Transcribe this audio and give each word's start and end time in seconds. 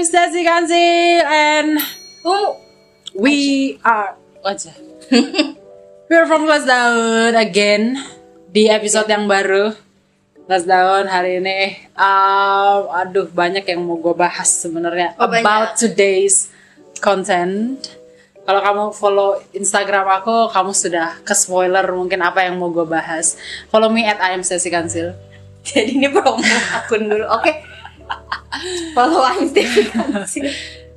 I'm 0.00 0.08
Stacy 0.08 0.48
Kansil 0.48 1.20
and 1.28 1.76
Oh, 2.24 2.56
we 3.12 3.76
are 3.84 4.16
what's 4.40 4.64
that? 4.64 4.80
We're 6.08 6.24
from 6.24 6.48
Kelas 6.48 6.64
Daun 6.64 7.36
again 7.36 8.00
di 8.48 8.72
episode 8.72 9.12
yang 9.12 9.28
baru. 9.28 9.76
Daun 10.48 11.04
hari 11.04 11.44
ini 11.44 11.84
um, 12.00 12.88
aduh 12.96 13.28
banyak 13.28 13.60
yang 13.68 13.84
mau 13.84 14.00
gue 14.00 14.16
bahas 14.16 14.48
sebenarnya 14.48 15.20
Oh, 15.20 15.28
banyak. 15.28 15.44
about 15.44 15.76
today's 15.76 16.48
content. 17.04 17.84
Kalau 18.48 18.64
kamu 18.64 18.84
follow 18.96 19.36
Instagram 19.52 20.08
aku, 20.16 20.48
kamu 20.48 20.72
sudah 20.72 21.20
ke 21.28 21.36
spoiler 21.36 21.84
mungkin 21.92 22.24
apa 22.24 22.48
yang 22.48 22.56
mau 22.56 22.72
gue 22.72 22.88
bahas. 22.88 23.36
Follow 23.68 23.92
me 23.92 24.08
at 24.08 24.16
I 24.16 24.32
am 24.32 24.40
Kansil. 24.40 25.12
jadi 25.68 25.92
ini 25.92 26.08
promo 26.08 26.40
akun 26.72 27.04
dulu. 27.04 27.28
Oke. 27.36 27.68
Follow 28.94 29.22
Kansil. 29.24 30.50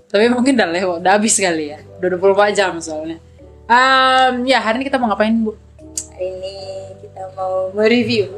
Tapi 0.09 0.29
mungkin 0.29 0.53
udah 0.53 0.69
lewat, 0.69 0.97
udah 1.01 1.13
habis 1.17 1.37
kali 1.37 1.73
ya. 1.73 1.81
Udah 1.97 2.09
24 2.17 2.53
jam 2.57 2.73
soalnya. 2.77 3.17
Um, 3.65 4.45
ya 4.45 4.61
hari 4.61 4.81
ini 4.81 4.85
kita 4.85 5.01
mau 5.01 5.09
ngapain 5.09 5.33
bu? 5.41 5.57
Hari 6.13 6.27
ini 6.29 6.55
kita 7.01 7.33
mau 7.33 7.73
mereview, 7.73 8.37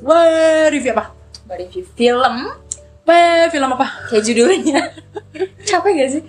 Wah, 0.00 0.70
review 0.72 0.92
apa? 0.96 1.12
mereview 1.50 1.84
film 1.92 2.34
Wah, 3.02 3.44
film 3.50 3.68
apa? 3.74 3.86
kayak 4.08 4.22
judulnya. 4.24 4.80
Capek 5.68 5.90
gak 5.98 6.10
sih? 6.16 6.22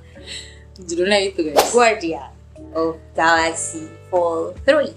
Judulnya 0.88 1.18
itu 1.20 1.44
guys. 1.44 1.60
Guardian 1.70 2.32
of 2.72 2.96
Galaxy 3.12 3.84
Vol 4.08 4.56
3 4.64 4.90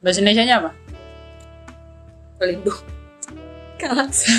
Bahasa 0.00 0.18
Indonesia-nya 0.24 0.54
apa? 0.64 0.70
Pelindung 2.40 2.80
Galaxy. 3.82 4.32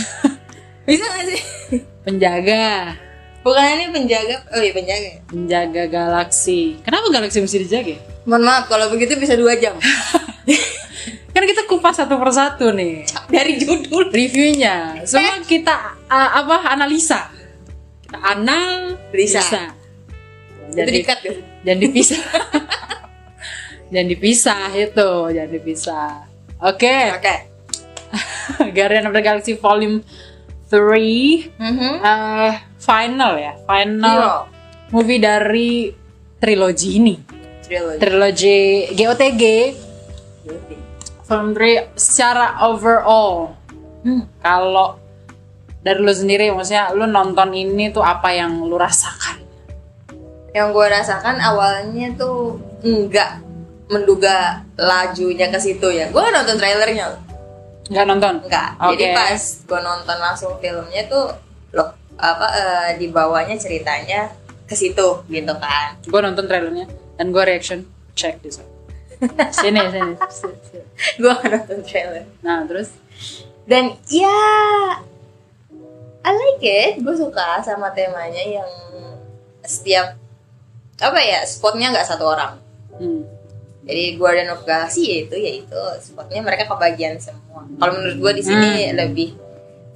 Bisa 0.83 1.05
gak 1.05 1.25
sih? 1.31 1.41
Penjaga. 2.05 2.97
Bukan 3.43 3.59
ini 3.59 3.91
penjaga, 3.91 4.39
oh 4.55 4.59
iya 4.63 4.71
penjaga. 4.71 5.03
ya? 5.03 5.19
Penjaga 5.27 5.83
galaksi. 5.91 6.79
Kenapa 6.79 7.11
galaksi 7.11 7.43
mesti 7.43 7.59
dijaga? 7.59 7.99
Mohon 8.23 8.43
maaf 8.47 8.71
kalau 8.71 8.87
begitu 8.87 9.19
bisa 9.19 9.35
dua 9.35 9.59
jam 9.59 9.75
Kan 11.35 11.43
kita 11.43 11.67
kupas 11.67 11.99
satu 11.99 12.15
persatu 12.15 12.71
nih. 12.71 13.03
dari 13.27 13.59
judul. 13.59 14.15
Reviewnya. 14.15 15.03
Semua 15.03 15.43
kita 15.43 15.75
uh, 16.07 16.29
apa 16.39 16.71
analisa. 16.71 17.27
Kita 17.99 18.15
analisa. 18.23 19.75
Itu 20.71 20.79
Jadi 20.79 20.91
dikat 21.03 21.17
gak 21.19 21.33
sih? 21.35 21.43
jangan 21.67 21.79
dipisah. 21.83 22.21
jangan 23.91 24.07
dipisah 24.07 24.63
itu, 24.71 25.11
jangan 25.35 25.51
dipisah. 25.51 26.11
Oke. 26.63 26.97
Oke. 27.11 27.35
Guardian 28.71 29.03
of 29.03 29.11
the 29.11 29.19
Galaxy 29.19 29.59
Volume 29.59 29.99
3 30.73 31.53
Mhm. 31.53 31.91
eh, 32.01 32.53
final 32.75 33.33
ya, 33.37 33.53
final 33.61 34.17
Hero. 34.17 34.37
movie 34.89 35.21
dari 35.21 35.93
trilogi 36.35 36.89
ini. 36.97 37.15
Trilogi 37.95 38.57
GOTG 38.91 39.43
film 41.23 41.53
3 41.53 41.93
secara 41.93 42.59
overall. 42.65 43.53
Hmm. 44.03 44.27
Kalau 44.37 44.99
dari 45.79 45.99
lu 45.99 46.11
sendiri 46.11 46.51
maksudnya 46.51 46.91
lu 46.91 47.05
nonton 47.05 47.51
ini 47.51 47.87
tuh 47.89 48.01
apa 48.01 48.31
yang 48.31 48.61
lu 48.61 48.75
rasakan? 48.75 49.39
Yang 50.51 50.67
gue 50.69 50.87
rasakan 50.87 51.35
awalnya 51.39 52.13
tuh 52.13 52.59
enggak 52.81 53.41
menduga 53.87 54.61
lajunya 54.75 55.49
ke 55.49 55.57
situ 55.57 55.87
ya. 55.87 56.09
Gue 56.09 56.23
nonton 56.25 56.57
trailernya. 56.57 57.32
Nggak 57.91 58.05
nonton? 58.07 58.33
enggak. 58.47 58.69
Oke. 58.79 58.91
Jadi 58.95 59.05
pas 59.11 59.41
gue 59.67 59.79
nonton 59.83 60.17
langsung 60.19 60.51
filmnya 60.63 61.03
tuh, 61.11 61.35
loh 61.75 61.89
apa 62.15 62.47
eh, 62.53 62.89
di 63.01 63.09
bawahnya 63.09 63.57
ceritanya 63.59 64.31
ke 64.69 64.75
situ 64.77 65.23
gitu 65.27 65.53
kan. 65.59 65.99
Gue 66.07 66.21
nonton 66.23 66.47
trailernya 66.47 66.87
dan 67.19 67.33
gue 67.33 67.43
reaction 67.43 67.83
check 68.15 68.39
this 68.39 68.61
out. 68.61 68.69
Sini, 69.55 69.79
sini. 69.87 70.13
sini. 70.27 70.83
gue 71.19 71.33
nonton 71.47 71.79
trailer. 71.87 72.27
Nah, 72.43 72.67
terus 72.67 72.91
Dan 73.63 73.95
ya, 74.11 74.43
I 76.19 76.31
like 76.35 76.59
it. 76.59 76.91
Gue 76.99 77.15
suka 77.15 77.63
sama 77.63 77.95
temanya 77.95 78.43
yang 78.43 78.67
setiap 79.63 80.19
apa 80.99 81.19
ya 81.23 81.47
spotnya 81.47 81.95
nggak 81.95 82.07
satu 82.07 82.27
orang. 82.27 82.59
hmm. 82.99 83.32
Jadi 83.83 84.15
Guardian 84.15 84.49
of 84.49 84.63
Galaxy 84.63 85.03
yaitu 85.05 85.35
yaitu 85.35 85.77
spotnya 85.99 86.39
mereka 86.39 86.65
kebagian 86.65 87.19
semua. 87.19 87.67
Kalau 87.67 87.91
menurut 87.93 88.17
gue 88.17 88.31
di 88.39 88.43
sini 88.43 88.69
Hmm. 88.87 88.95
lebih 88.95 89.29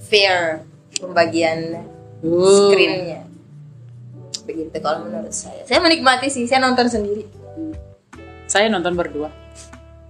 fair 0.02 0.62
pembagian 0.94 1.88
Uh. 2.20 2.68
screennya. 2.68 3.24
Begitu 4.44 4.76
kalau 4.78 5.04
menurut 5.04 5.32
saya. 5.32 5.64
Saya 5.64 5.80
menikmati 5.80 6.28
sih. 6.28 6.44
Saya 6.44 6.60
nonton 6.60 6.88
sendiri. 6.88 7.24
Saya 8.46 8.68
nonton 8.68 8.94
berdua. 8.96 9.32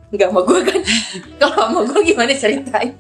Enggak 0.08 0.30
sama 0.30 0.40
gue 0.42 0.60
kan. 0.64 0.80
kalau 1.42 1.56
sama 1.60 1.80
gue 1.84 2.00
gimana 2.04 2.32
ceritain? 2.32 2.96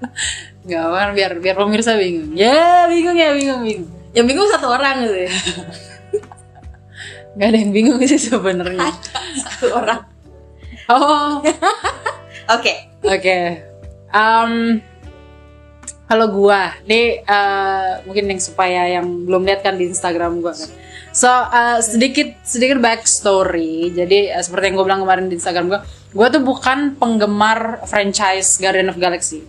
Nggak 0.62 0.82
apa 0.84 0.96
kan 1.00 1.10
biar 1.14 1.32
biar 1.40 1.56
pemirsa 1.56 1.96
bingung. 1.96 2.34
Ya 2.34 2.86
bingung 2.86 3.16
ya 3.16 3.32
bingung 3.34 3.62
bingung. 3.64 3.90
Yang 4.12 4.26
bingung 4.28 4.48
satu 4.50 4.68
orang 4.68 5.06
gitu. 5.06 5.18
ya. 5.26 5.32
Gak 7.38 7.54
ada 7.54 7.58
yang 7.62 7.70
bingung 7.70 8.02
sih 8.02 8.18
sebenarnya. 8.18 8.90
satu 9.46 9.70
orang. 9.72 10.02
Oh, 10.88 11.44
Oke. 12.56 12.74
oke. 13.04 13.38
Um, 14.16 14.80
kalau 16.08 16.32
gua, 16.32 16.72
nih 16.88 17.20
eh, 17.20 17.92
mungkin 18.08 18.32
yang 18.32 18.40
supaya 18.40 18.88
yang 18.88 19.28
belum 19.28 19.44
lihat 19.44 19.68
kan 19.68 19.76
di 19.76 19.92
Instagram 19.92 20.40
gua 20.40 20.56
kan. 20.56 20.72
So 21.12 21.28
eh, 21.28 21.80
sedikit 21.84 22.40
sedikit 22.48 22.80
backstory. 22.80 23.92
Jadi 23.92 24.32
eh, 24.32 24.40
seperti 24.40 24.72
yang 24.72 24.76
gue 24.80 24.86
bilang 24.88 25.04
kemarin 25.04 25.28
di 25.28 25.36
Instagram 25.36 25.68
gua, 25.68 25.80
gua 26.16 26.28
tuh 26.32 26.40
bukan 26.40 26.96
penggemar 26.96 27.84
franchise 27.84 28.56
Guardian 28.56 28.88
of 28.88 28.96
Galaxy. 28.96 29.44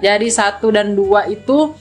Jadi 0.00 0.26
satu 0.32 0.72
dan 0.72 0.96
dua 0.96 1.28
itu 1.28 1.76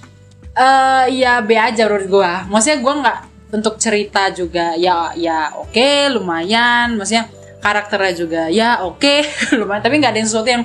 eh 0.52 1.06
ya 1.16 1.40
B 1.40 1.56
aja 1.56 1.88
menurut 1.88 2.08
gua. 2.12 2.44
Maksudnya 2.52 2.80
gua 2.84 2.94
nggak 3.08 3.20
untuk 3.56 3.80
cerita 3.80 4.28
juga 4.36 4.76
ya 4.76 5.16
ya 5.16 5.56
oke 5.56 6.12
lumayan. 6.12 7.00
Maksudnya 7.00 7.32
karakternya 7.60 8.14
juga. 8.14 8.42
Ya 8.48 8.82
oke. 8.82 9.26
Lumayan. 9.60 9.82
Tapi 9.82 9.96
nggak 9.98 10.12
ada 10.14 10.20
yang 10.20 10.30
sesuatu 10.30 10.50
yang 10.50 10.64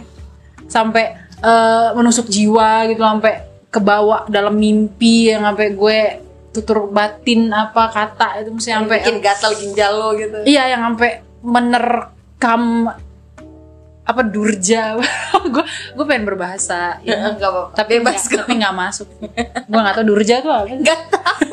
sampai 0.66 1.04
eh, 1.38 1.88
menusuk 1.94 2.26
jiwa 2.26 2.86
gitu 2.86 3.02
sampai 3.02 3.34
kebawa 3.72 4.28
dalam 4.28 4.54
mimpi 4.54 5.32
yang 5.32 5.42
sampai 5.42 5.72
gue 5.72 5.98
tutur 6.52 6.92
batin 6.92 7.48
apa 7.48 7.88
kata 7.88 8.44
itu 8.44 8.52
mesti 8.52 8.70
sampai 8.76 9.00
bikin 9.00 9.24
gatal 9.24 9.56
ginjal 9.56 9.92
lo 9.96 10.12
gitu. 10.12 10.44
iya 10.44 10.68
yang 10.68 10.84
sampai 10.92 11.24
menerkam 11.40 12.92
apa 14.02 14.22
durja. 14.26 14.98
Gue 15.54 15.62
gue 15.94 16.04
pengen 16.04 16.26
berbahasa. 16.26 16.98
Ini, 17.06 17.38
Enggak 17.38 17.48
apa-apa. 17.48 17.70
tapi 17.72 18.02
bebas 18.02 18.18
nggak- 18.20 18.38
tapi 18.44 18.52
nggak 18.58 18.74
masuk. 18.74 19.08
Gue 19.64 19.80
nggak 19.80 19.94
tahu 19.94 20.06
durja 20.06 20.34
tuh 20.42 20.52
apa. 20.52 20.66
Enggak 20.68 21.00
tahu. 21.08 21.50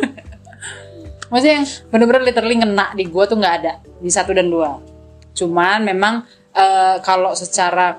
maksudnya 1.29 1.61
yang 1.61 1.67
bener-bener 1.93 2.21
literally 2.25 2.57
ngena 2.57 2.85
di 2.91 3.05
gue 3.05 3.23
tuh 3.23 3.37
nggak 3.37 3.55
ada. 3.63 3.73
Di 4.01 4.09
satu 4.09 4.33
dan 4.33 4.49
dua 4.49 4.81
cuman 5.39 5.87
memang 5.87 6.27
eh, 6.51 6.97
kalau 6.99 7.31
secara 7.31 7.95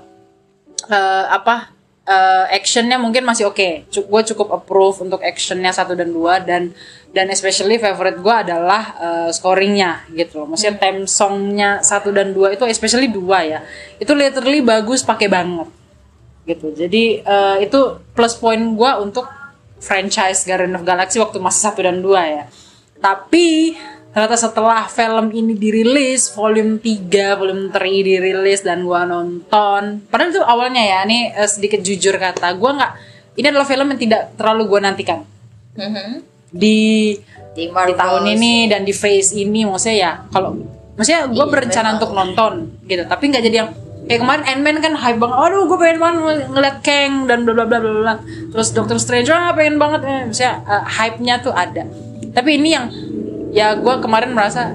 eh, 0.89 1.27
apa 1.33 1.73
eh, 2.05 2.45
actionnya 2.57 2.99
mungkin 3.01 3.23
masih 3.25 3.49
oke. 3.49 3.89
Gue 3.89 4.23
cukup 4.27 4.53
approve 4.61 5.07
untuk 5.07 5.21
actionnya 5.25 5.73
satu 5.73 5.97
dan 5.97 6.11
dua 6.11 6.43
dan 6.43 6.75
dan 7.11 7.27
especially 7.35 7.79
favorite 7.83 8.23
gue 8.23 8.35
adalah 8.35 8.83
eh, 8.99 9.31
scoringnya 9.31 10.11
gitu 10.15 10.45
loh. 10.45 10.55
Maksudnya 10.55 10.77
theme 10.79 11.07
songnya 11.07 11.71
satu 11.81 12.11
dan 12.15 12.37
dua 12.37 12.55
itu 12.55 12.67
especially 12.67 13.09
dua 13.09 13.43
ya. 13.47 13.61
Itu 13.97 14.13
literally 14.13 14.61
bagus 14.61 15.07
pakai 15.07 15.31
banget 15.31 15.69
gitu. 16.49 16.73
Jadi 16.75 17.23
eh, 17.23 17.57
itu 17.65 17.81
plus 18.15 18.35
point 18.37 18.63
gue 18.75 18.93
untuk 19.01 19.27
franchise 19.81 20.45
Guardian 20.45 20.77
of 20.77 20.85
Galaxy 20.85 21.17
waktu 21.17 21.41
masa 21.41 21.71
satu 21.73 21.81
dan 21.81 22.05
dua 22.05 22.23
ya. 22.27 22.45
Tapi 23.01 23.75
ternyata 24.11 24.35
setelah 24.35 24.87
film 24.87 25.31
ini 25.31 25.55
dirilis 25.55 26.31
volume 26.31 26.77
3 26.77 27.35
volume 27.35 27.71
3 27.71 27.79
dirilis 28.03 28.61
dan 28.61 28.83
gua 28.83 29.05
nonton. 29.05 30.03
Padahal 30.07 30.31
itu 30.31 30.43
awalnya 30.43 30.83
ya 30.83 30.99
ini 31.05 31.31
eh, 31.31 31.47
sedikit 31.47 31.79
jujur 31.79 32.15
kata 32.15 32.55
gua 32.55 32.71
nggak 32.75 32.93
ini 33.37 33.47
adalah 33.47 33.65
film 33.65 33.87
yang 33.87 34.01
tidak 34.01 34.23
terlalu 34.35 34.63
gua 34.67 34.81
nantikan. 34.83 35.23
Mhm. 35.73 36.27
di 36.51 37.15
Di 37.15 37.17
di 37.51 37.65
Marvel 37.71 37.95
tahun 37.95 38.25
ini 38.29 38.67
dan 38.67 38.83
di 38.83 38.91
phase 38.91 39.35
ini 39.35 39.63
maksudnya 39.63 39.97
ya 39.97 40.13
kalau 40.29 40.59
maksudnya 40.95 41.27
gue 41.27 41.39
Iya, 41.41 41.47
berencana 41.47 41.87
memang. 41.87 41.99
untuk 41.99 42.11
nonton 42.11 42.53
gitu. 42.85 43.03
Tapi 43.07 43.25
nggak 43.27 43.43
jadi 43.43 43.57
yang 43.57 43.71
kayak 44.05 44.21
kemarin 44.21 44.45
Ant-Man 44.45 44.77
kan 44.81 44.93
hype 44.95 45.19
banget 45.19 45.37
aduh 45.41 45.63
gue 45.65 45.79
pengen 45.79 45.99
banget 45.99 46.51
ngeliat 46.51 46.77
Kang 46.83 47.13
dan 47.25 47.39
bla 47.43 47.55
bla 47.55 47.65
bla 47.65 47.79
bla 47.79 47.91
bla. 47.97 48.15
Terus 48.51 48.69
Doctor 48.71 48.99
Strange 48.99 49.31
ah 49.31 49.51
pengen 49.51 49.79
banget. 49.79 50.03
Eh, 50.03 50.21
maksudnya 50.27 50.55
eh, 50.63 50.83
hype-nya 50.91 51.35
tuh 51.39 51.55
ada. 51.55 51.87
Tapi 52.31 52.51
ini 52.55 52.69
yang 52.71 52.87
ya 53.51 53.75
gue 53.77 53.95
kemarin 54.03 54.33
merasa 54.33 54.75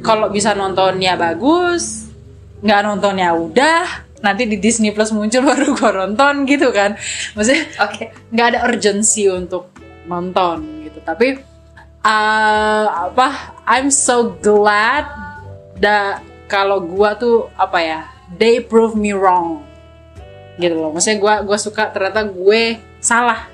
kalau 0.00 0.32
bisa 0.32 0.56
nonton 0.56 0.96
ya 1.02 1.18
bagus 1.18 2.08
nggak 2.60 2.80
nonton 2.84 3.14
ya 3.20 3.32
udah 3.32 4.10
nanti 4.20 4.44
di 4.44 4.60
Disney 4.60 4.92
Plus 4.92 5.12
muncul 5.12 5.42
baru 5.50 5.72
gue 5.72 5.90
nonton 5.90 6.44
gitu 6.44 6.68
kan. 6.70 6.96
Maksudnya 7.34 7.64
Oke. 7.84 8.12
nggak 8.32 8.46
ada 8.56 8.58
urgensi 8.68 9.26
untuk 9.28 9.72
nonton 10.04 10.84
gitu. 10.86 11.00
Tapi 11.02 11.40
uh, 12.04 12.86
apa 13.10 13.56
I'm 13.64 13.88
so 13.88 14.36
glad 14.40 15.08
da 15.80 16.20
kalau 16.50 16.82
gua 16.84 17.16
tuh 17.16 17.48
apa 17.56 17.78
ya 17.80 18.00
they 18.36 18.60
prove 18.60 18.92
me 18.98 19.16
wrong 19.16 19.64
gitu 20.60 20.76
loh. 20.76 20.92
Maksudnya 20.92 21.18
gua 21.20 21.34
gua 21.40 21.56
suka 21.56 21.88
ternyata 21.88 22.28
gue 22.28 22.76
salah 23.00 23.48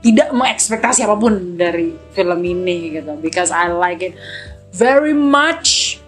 tidak 0.00 0.32
mengekspektasi 0.32 1.04
apa 1.04 1.16
pun 1.16 1.60
dari 1.60 1.92
film 2.16 2.40
ini 2.40 2.96
gitu 2.96 3.12
because 3.20 3.52
I 3.52 3.68
like 3.68 4.00
it 4.00 4.16
very 4.72 5.12
much. 5.12 6.00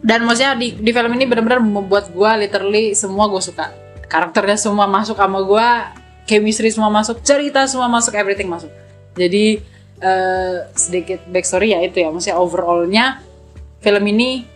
Dan 0.00 0.24
maksudnya 0.24 0.56
di, 0.56 0.72
di 0.80 0.90
film 0.96 1.12
ini 1.12 1.28
benar-benar 1.28 1.60
membuat 1.60 2.08
gue 2.08 2.30
literally 2.40 2.96
semua 2.96 3.28
gue 3.28 3.42
suka. 3.42 3.68
Karakternya 4.08 4.56
semua 4.56 4.88
masuk 4.88 5.20
sama 5.20 5.44
gue 5.44 5.68
chemistry 6.24 6.70
semua 6.72 6.88
masuk 6.88 7.20
cerita 7.20 7.66
semua 7.68 7.90
masuk 7.90 8.16
everything 8.16 8.48
masuk. 8.48 8.70
Jadi 9.18 9.60
eh, 10.00 10.56
sedikit 10.72 11.20
backstory 11.28 11.76
ya 11.76 11.84
itu 11.84 12.00
ya 12.00 12.08
maksudnya 12.08 12.38
overallnya 12.40 13.04
film 13.84 14.04
ini 14.08 14.46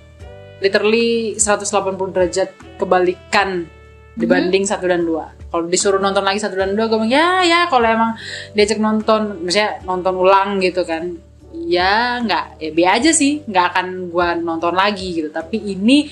literally 0.64 1.36
180 1.36 2.14
derajat 2.14 2.48
kebalikan 2.80 3.68
dibanding 4.16 4.64
satu 4.64 4.86
dan 4.88 5.02
dua 5.02 5.34
kalau 5.54 5.70
disuruh 5.70 6.02
nonton 6.02 6.26
lagi 6.26 6.42
satu 6.42 6.58
dan 6.58 6.74
dua 6.74 6.90
gue 6.90 6.98
bilang 6.98 7.14
ya 7.14 7.46
ya 7.46 7.60
kalau 7.70 7.86
emang 7.86 8.18
diajak 8.58 8.82
nonton 8.82 9.46
maksudnya 9.46 9.78
nonton 9.86 10.18
ulang 10.18 10.58
gitu 10.58 10.82
kan 10.82 11.14
ya 11.54 12.18
nggak 12.18 12.58
ya 12.58 12.70
be 12.74 12.82
aja 12.82 13.14
sih 13.14 13.46
nggak 13.46 13.66
akan 13.70 13.86
gue 14.10 14.26
nonton 14.42 14.74
lagi 14.74 15.14
gitu 15.14 15.30
tapi 15.30 15.62
ini 15.62 16.10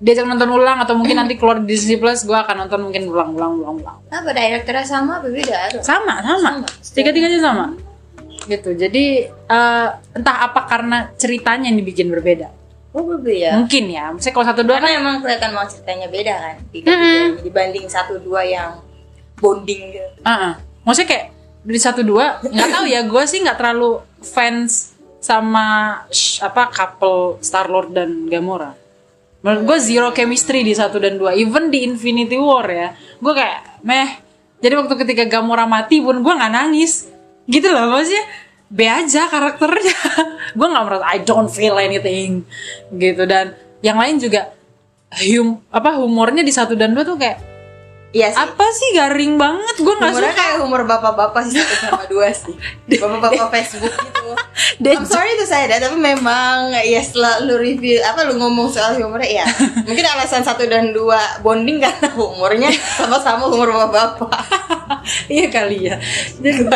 diajak 0.00 0.24
nonton 0.24 0.56
ulang 0.56 0.80
atau 0.80 0.96
mungkin 0.96 1.20
nanti 1.20 1.36
keluar 1.36 1.60
di 1.60 1.68
Disney 1.68 2.00
Plus 2.00 2.24
gue 2.24 2.32
akan 2.32 2.64
nonton 2.64 2.80
mungkin 2.80 3.12
ulang 3.12 3.36
ulang 3.36 3.60
ulang 3.60 3.76
ulang 3.84 3.98
Apa 4.08 4.32
direkturnya 4.32 4.88
sama 4.88 5.20
apa 5.20 5.28
beda? 5.28 5.56
Aduh. 5.68 5.84
sama 5.84 6.24
sama 6.24 6.64
Sama. 6.64 6.66
tiga 6.96 7.10
tiganya 7.12 7.40
sama 7.44 7.66
gitu 8.48 8.72
jadi 8.72 9.04
eh, 9.28 9.88
entah 10.16 10.36
apa 10.48 10.64
karena 10.64 11.12
ceritanya 11.20 11.68
yang 11.68 11.76
dibikin 11.76 12.08
berbeda 12.08 12.61
Oh 12.92 13.02
berbeda 13.08 13.32
ya. 13.32 13.52
mungkin 13.56 13.84
ya. 13.88 14.12
Misalnya 14.12 14.34
kalau 14.36 14.46
satu 14.52 14.62
dua 14.62 14.76
kan 14.76 14.84
Karena 14.84 15.00
emang 15.00 15.14
kelihatan 15.24 15.50
banget 15.56 15.70
ceritanya 15.80 16.06
beda 16.12 16.34
kan 16.36 16.56
tiga-tiganya 16.68 17.40
dibanding 17.40 17.86
satu 17.88 18.14
dua 18.20 18.40
yang 18.44 18.70
bonding 19.40 19.96
gitu. 19.96 20.20
Ah, 20.22 20.32
ah. 20.32 20.54
maksudnya 20.84 21.08
kayak 21.08 21.26
dari 21.64 21.80
satu 21.80 22.00
dua 22.04 22.38
nggak 22.44 22.68
tahu 22.68 22.84
ya. 22.84 23.00
Gue 23.08 23.22
sih 23.24 23.40
nggak 23.40 23.56
terlalu 23.56 23.90
fans 24.20 24.92
sama 25.24 25.66
sh- 26.12 26.44
apa 26.44 26.68
couple 26.68 27.40
Star 27.40 27.72
Lord 27.72 27.96
dan 27.96 28.28
Gamora. 28.28 28.76
Menurut 29.40 29.62
gue 29.66 29.78
zero 29.80 30.12
chemistry 30.12 30.60
di 30.60 30.76
satu 30.76 31.00
dan 31.00 31.16
dua. 31.16 31.32
Even 31.32 31.72
di 31.72 31.88
Infinity 31.88 32.36
War 32.36 32.68
ya 32.68 32.92
gue 32.92 33.32
kayak 33.32 33.82
meh. 33.82 34.20
Jadi 34.60 34.74
waktu 34.78 34.94
ketika 35.00 35.24
Gamora 35.26 35.64
mati 35.64 35.98
pun 35.98 36.20
gue 36.20 36.32
nggak 36.36 36.52
nangis. 36.52 37.08
Gitu 37.48 37.72
loh 37.72 37.88
maksudnya 37.88 38.22
be 38.72 38.88
aja 38.88 39.28
karakternya. 39.28 39.98
Gue 40.58 40.66
nggak 40.72 40.84
merasa 40.88 41.04
I 41.04 41.20
don't 41.20 41.52
feel 41.52 41.76
anything 41.76 42.48
gitu. 42.96 43.28
Dan 43.28 43.52
yang 43.84 44.00
lain 44.00 44.16
juga 44.16 44.56
hum 45.12 45.60
apa 45.68 46.00
humornya 46.00 46.40
di 46.40 46.50
satu 46.50 46.72
dan 46.72 46.96
dua 46.96 47.04
tuh 47.04 47.20
kayak 47.20 47.51
Iya 48.12 48.28
sih. 48.28 48.44
apa 48.44 48.66
sih 48.76 48.88
garing 48.92 49.40
banget 49.40 49.76
gue 49.80 49.94
nggak 49.96 50.12
suka 50.12 50.32
kayak 50.36 50.56
humor 50.60 50.84
bapak-bapak 50.84 51.48
sih 51.48 51.56
satu 51.56 51.74
sama 51.80 52.04
dua 52.12 52.28
sih. 52.28 52.52
Bapak-bapak 53.00 53.48
Facebook 53.48 53.88
gitu. 53.88 54.20
I'm 54.84 55.08
sorry 55.08 55.32
to 55.40 55.48
say 55.48 55.64
that, 55.64 55.80
tapi 55.80 55.96
memang 55.96 56.76
ya 56.84 57.00
setelah 57.00 57.40
lu 57.40 57.56
review 57.56 58.04
apa 58.04 58.28
lu 58.28 58.36
ngomong 58.36 58.68
soal 58.68 59.00
humornya 59.00 59.42
ya 59.42 59.46
mungkin 59.88 60.04
alasan 60.04 60.44
satu 60.44 60.68
dan 60.68 60.92
dua 60.92 61.40
bonding 61.40 61.80
karena 61.80 62.12
humornya 62.12 62.68
sama-sama 63.00 63.48
humor 63.48 63.72
bapak-bapak. 63.72 64.28
iya 65.32 65.48
kali 65.48 65.88
ya 65.88 65.96
dan, 66.44 66.68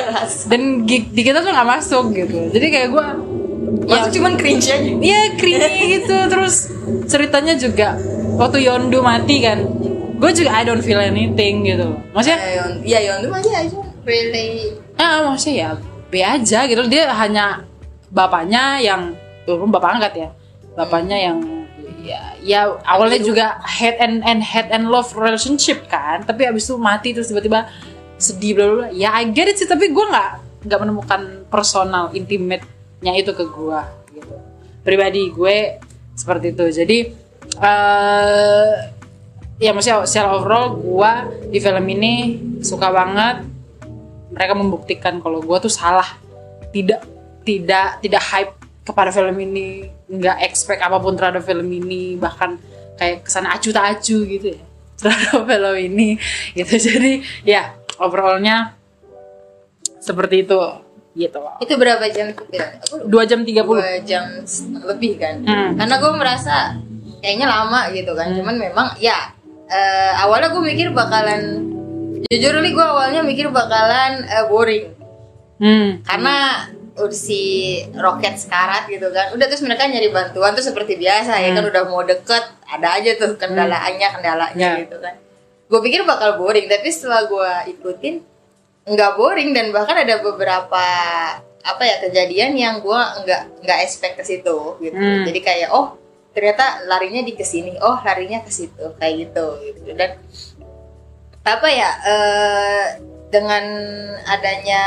dan 0.49 0.62
di 0.88 1.21
kita 1.21 1.44
tuh 1.44 1.53
nggak 1.53 1.69
masuk 1.69 2.17
gitu 2.17 2.49
jadi 2.49 2.67
kayak 2.73 2.88
gue 2.97 3.06
Masuk 3.87 4.19
cuman 4.19 4.35
cringe 4.35 4.67
aja. 4.67 4.79
Iya 4.83 5.38
creepy 5.38 6.00
gitu 6.00 6.17
terus 6.27 6.71
ceritanya 7.06 7.55
juga 7.55 7.94
waktu 8.35 8.67
Yondu 8.67 8.99
mati 9.05 9.43
kan 9.43 9.62
gue 10.16 10.30
juga 10.32 10.50
I 10.52 10.62
don't 10.64 10.82
feel 10.82 11.00
anything 11.00 11.68
gitu. 11.68 11.96
Maksudnya 12.16 12.40
Ya 12.82 12.98
Yon, 13.04 13.20
ya 13.20 13.28
tuh 13.28 13.32
aja 13.36 13.50
aja. 13.62 13.78
Really? 14.06 14.50
Ah 14.96 15.26
maksudnya 15.28 15.54
ya 15.54 15.70
be 16.08 16.20
aja 16.24 16.58
gitu. 16.64 16.82
Dia 16.88 17.10
hanya 17.12 17.66
bapaknya 18.08 18.80
yang 18.80 19.12
walaupun 19.44 19.70
bapak 19.70 19.90
angkat 20.00 20.12
ya. 20.16 20.28
Bapaknya 20.76 21.18
yang 21.18 21.38
ya 22.06 22.22
ya 22.40 22.60
awalnya 22.86 23.18
juga 23.18 23.58
head 23.66 23.98
and 23.98 24.22
and 24.22 24.40
head 24.40 24.70
and 24.72 24.88
love 24.88 25.10
relationship 25.12 25.84
kan. 25.90 26.24
Tapi 26.24 26.48
abis 26.48 26.70
itu 26.70 26.78
mati 26.78 27.12
terus 27.12 27.28
tiba-tiba 27.28 27.68
sedih 28.16 28.56
bla 28.56 28.64
bla 28.64 28.76
bla. 28.80 28.88
ya 28.96 29.12
I 29.12 29.28
get 29.28 29.52
it 29.52 29.60
sih 29.60 29.68
tapi 29.68 29.92
gue 29.92 30.04
nggak 30.08 30.64
nggak 30.64 30.80
menemukan 30.80 31.20
personal 31.52 32.08
intimate-nya 32.16 33.12
itu 33.12 33.36
ke 33.36 33.44
gue 33.44 33.80
gitu. 34.16 34.34
Pribadi 34.80 35.28
gue 35.34 35.56
seperti 36.16 36.56
itu. 36.56 36.64
Jadi 36.72 36.98
eh 37.60 38.95
ya 39.56 39.73
maksudnya 39.73 40.05
secara 40.05 40.37
overall 40.37 40.76
gue 40.76 41.12
di 41.53 41.58
film 41.61 41.87
ini 41.88 42.14
suka 42.61 42.93
banget. 42.93 43.44
Mereka 44.32 44.53
membuktikan 44.53 45.23
kalau 45.25 45.41
gue 45.41 45.58
tuh 45.61 45.73
salah. 45.73 46.19
Tidak 46.75 47.00
tidak 47.47 48.05
tidak 48.05 48.23
hype 48.23 48.55
kepada 48.85 49.08
film 49.14 49.37
ini. 49.41 49.88
Nggak 50.12 50.44
expect 50.44 50.81
apa 50.85 51.00
pun 51.00 51.17
terhadap 51.17 51.43
film 51.44 51.67
ini. 51.73 52.20
Bahkan 52.20 52.50
kayak 53.00 53.25
ke 53.25 53.31
sana 53.32 53.56
acu 53.56 53.73
tak 53.73 54.00
acu 54.00 54.25
gitu 54.25 54.56
ya 54.56 54.62
terhadap 55.00 55.49
film 55.49 55.76
ini. 55.76 56.09
Gitu 56.52 56.75
jadi 56.93 57.12
ya 57.47 57.73
overallnya 57.97 58.76
seperti 60.00 60.44
itu 60.44 60.61
gitu. 61.17 61.38
Loh 61.41 61.56
itu 61.64 61.75
berapa 61.81 62.05
jam 62.12 62.37
lupa. 62.37 62.64
dua 63.09 63.25
jam 63.25 63.41
30 63.41 63.64
dua 63.64 63.99
jam 64.05 64.25
lebih 64.85 65.17
kan? 65.17 65.41
Hmm. 65.49 65.73
karena 65.81 65.97
gue 65.97 66.12
merasa 66.12 66.76
kayaknya 67.25 67.49
lama 67.49 67.88
gitu 67.97 68.12
kan. 68.12 68.37
Cuman 68.37 68.61
memang 68.61 68.93
ya 69.00 69.36
eh, 69.66 70.12
awalnya 70.22 70.50
gue 70.50 70.62
mikir 70.62 70.90
bakalan 70.90 71.66
jujur 72.26 72.58
nih 72.58 72.72
gue 72.74 72.86
awalnya 72.86 73.20
mikir 73.22 73.50
bakalan 73.50 74.26
eh, 74.26 74.44
boring 74.50 74.86
hmm. 75.62 75.88
karena 76.06 76.66
si 77.12 77.76
roket 77.92 78.40
sekarat 78.40 78.88
gitu 78.88 79.12
kan 79.12 79.36
udah 79.36 79.46
terus 79.52 79.60
mereka 79.60 79.84
nyari 79.84 80.08
bantuan 80.08 80.56
tuh 80.56 80.64
seperti 80.64 80.96
biasa 80.96 81.44
ya 81.44 81.52
kan 81.52 81.68
udah 81.68 81.82
mau 81.92 82.00
deket 82.00 82.40
ada 82.64 82.96
aja 82.96 83.20
tuh 83.20 83.36
kendalanya 83.36 84.16
kendalanya 84.16 84.56
Ya. 84.56 84.80
gitu 84.80 84.96
kan 85.04 85.14
gue 85.66 85.80
pikir 85.84 86.08
bakal 86.08 86.40
boring 86.40 86.64
tapi 86.72 86.88
setelah 86.88 87.28
gue 87.28 87.76
ikutin 87.76 88.24
nggak 88.86 89.12
boring 89.18 89.50
dan 89.52 89.74
bahkan 89.76 89.98
ada 89.98 90.24
beberapa 90.24 90.84
apa 91.66 91.82
ya 91.82 91.96
kejadian 92.06 92.54
yang 92.54 92.74
gue 92.78 93.00
nggak 93.26 93.66
nggak 93.66 93.78
expect 93.82 94.16
ke 94.16 94.24
situ 94.24 94.78
gitu 94.80 94.94
Hmm. 94.96 95.26
jadi 95.26 95.40
kayak 95.42 95.68
oh 95.75 95.99
ternyata 96.37 96.85
larinya 96.85 97.25
di 97.25 97.33
ke 97.33 97.40
sini 97.43 97.81
oh 97.81 97.97
larinya 98.05 98.45
ke 98.45 98.52
situ. 98.52 98.93
Kayak 99.00 99.14
gitu 99.25 99.47
gitu. 99.64 99.81
Dan 99.97 100.21
apa 101.47 101.69
ya 101.73 101.90
eh, 102.05 102.85
dengan 103.33 103.64
adanya 104.28 104.83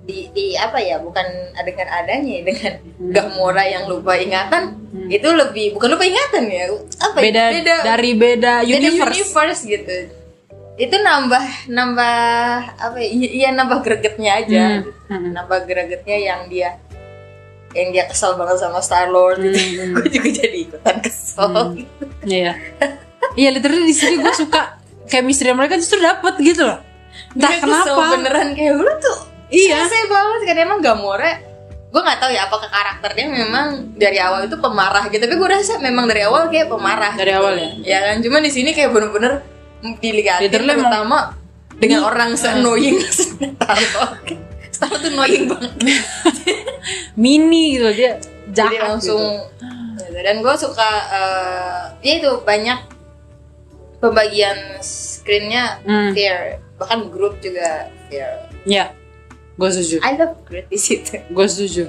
di, 0.00 0.26
di 0.32 0.46
apa 0.56 0.80
ya 0.80 0.96
bukan 0.98 1.26
dengan 1.60 1.88
adanya 1.92 2.30
ya, 2.40 2.42
dengan 2.46 2.72
Gamora 3.12 3.64
yang 3.68 3.84
lupa 3.88 4.16
ingatan 4.16 4.76
itu 5.10 5.28
lebih 5.28 5.76
bukan 5.76 5.88
lupa 5.96 6.04
ingatan 6.08 6.44
ya 6.50 6.64
apa 6.98 7.16
ya, 7.20 7.24
beda, 7.30 7.74
dari 7.84 8.10
beda 8.16 8.54
beda 8.64 8.68
universe, 8.68 9.16
universe 9.22 9.62
gitu. 9.66 9.96
Itu 10.80 10.96
nambah 10.96 11.68
nambah 11.68 12.16
apa 12.80 12.96
ya 12.98 13.08
iya 13.12 13.28
iya, 13.28 13.48
nambah 13.52 13.84
gregetnya 13.84 14.32
aja 14.40 14.62
Hmm, 14.64 14.76
gitu. 14.80 14.90
hmm. 15.12 15.30
nambah 15.36 15.58
gregetnya 15.68 16.16
yang 16.16 16.40
dia 16.48 16.80
yang 17.72 17.88
dia 17.90 18.04
kesel 18.04 18.34
banget 18.34 18.58
sama 18.58 18.78
Star 18.78 19.08
Lord 19.08 19.40
gitu 19.40 19.54
Hmm. 19.54 19.94
gue 19.96 20.08
juga 20.08 20.28
jadi 20.32 20.58
ikutan 20.60 20.96
kesel 20.98 21.52
gitu. 21.76 22.04
Iya. 22.22 22.52
Iya, 23.32 23.48
literally 23.52 23.84
di 23.84 23.94
sini 23.94 24.18
gue 24.18 24.32
suka 24.32 24.76
chemistry 25.06 25.50
mereka 25.50 25.74
justru 25.74 25.98
dapet 25.98 26.34
gitu 26.40 26.64
loh. 26.64 26.82
Entah 27.30 27.46
Dia 27.48 27.58
kesel 27.58 27.86
kenapa. 27.88 28.12
beneran 28.12 28.48
kayak 28.52 28.74
lu 28.74 28.92
tuh 28.98 29.18
Iya. 29.48 29.82
saya 29.84 30.06
banget 30.06 30.40
kan 30.44 30.56
emang 30.60 30.78
Gamora 30.78 31.32
gue 31.90 31.98
nggak 31.98 32.18
tahu 32.18 32.30
ya 32.30 32.46
apakah 32.46 32.70
karakternya 32.70 33.26
memang 33.26 33.66
dari 33.94 34.14
awal 34.16 34.46
itu 34.46 34.54
pemarah 34.54 35.02
gitu 35.04 35.18
tapi 35.18 35.34
gue 35.34 35.48
rasa 35.50 35.74
memang 35.76 36.06
dari 36.06 36.22
awal 36.22 36.46
kayak 36.46 36.70
pemarah 36.70 37.18
Dari 37.18 37.34
awal 37.34 37.58
ya? 37.58 37.70
ya 37.82 37.98
kan 38.04 38.22
cuman 38.22 38.46
di 38.46 38.52
sini 38.52 38.70
kayak 38.70 38.94
bener-bener 38.94 39.42
dilihatin 39.98 40.54
terutama 40.54 41.34
dengan 41.74 42.06
orang 42.06 42.38
se-annoying 42.38 43.02
Star 43.10 43.74
Lord 43.90 44.22
Star 44.80 44.96
tuh 44.96 45.12
annoying 45.12 45.44
banget 45.44 45.72
Mini 47.20 47.76
gitu 47.76 47.92
dia 47.92 48.16
jahat 48.50 48.72
jadi 48.72 48.76
langsung 48.80 49.20
gitu. 49.20 50.16
dan 50.16 50.36
gue 50.40 50.54
suka 50.56 50.90
eh, 51.12 51.80
ya 52.00 52.12
itu 52.16 52.32
banyak 52.40 52.80
pembagian 53.98 54.56
screennya 54.80 55.78
Hmm. 55.84 56.10
fair 56.10 56.58
bahkan 56.74 57.06
grup 57.06 57.36
juga 57.38 57.92
fair 58.08 58.48
Iya. 58.60 58.92
Gue 59.56 59.68
setuju. 59.68 60.00
I 60.00 60.16
love 60.16 60.40
grup 60.44 60.68
di 60.68 60.76
situ 60.76 61.20
Gue 61.28 61.44
setuju. 61.44 61.88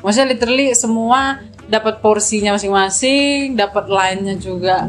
Maksudnya 0.00 0.28
literally 0.28 0.72
semua 0.72 1.40
dapat 1.64 2.00
porsinya 2.00 2.52
masing-masing, 2.52 3.52
dapat 3.54 3.88
line-nya 3.88 4.36
juga 4.36 4.88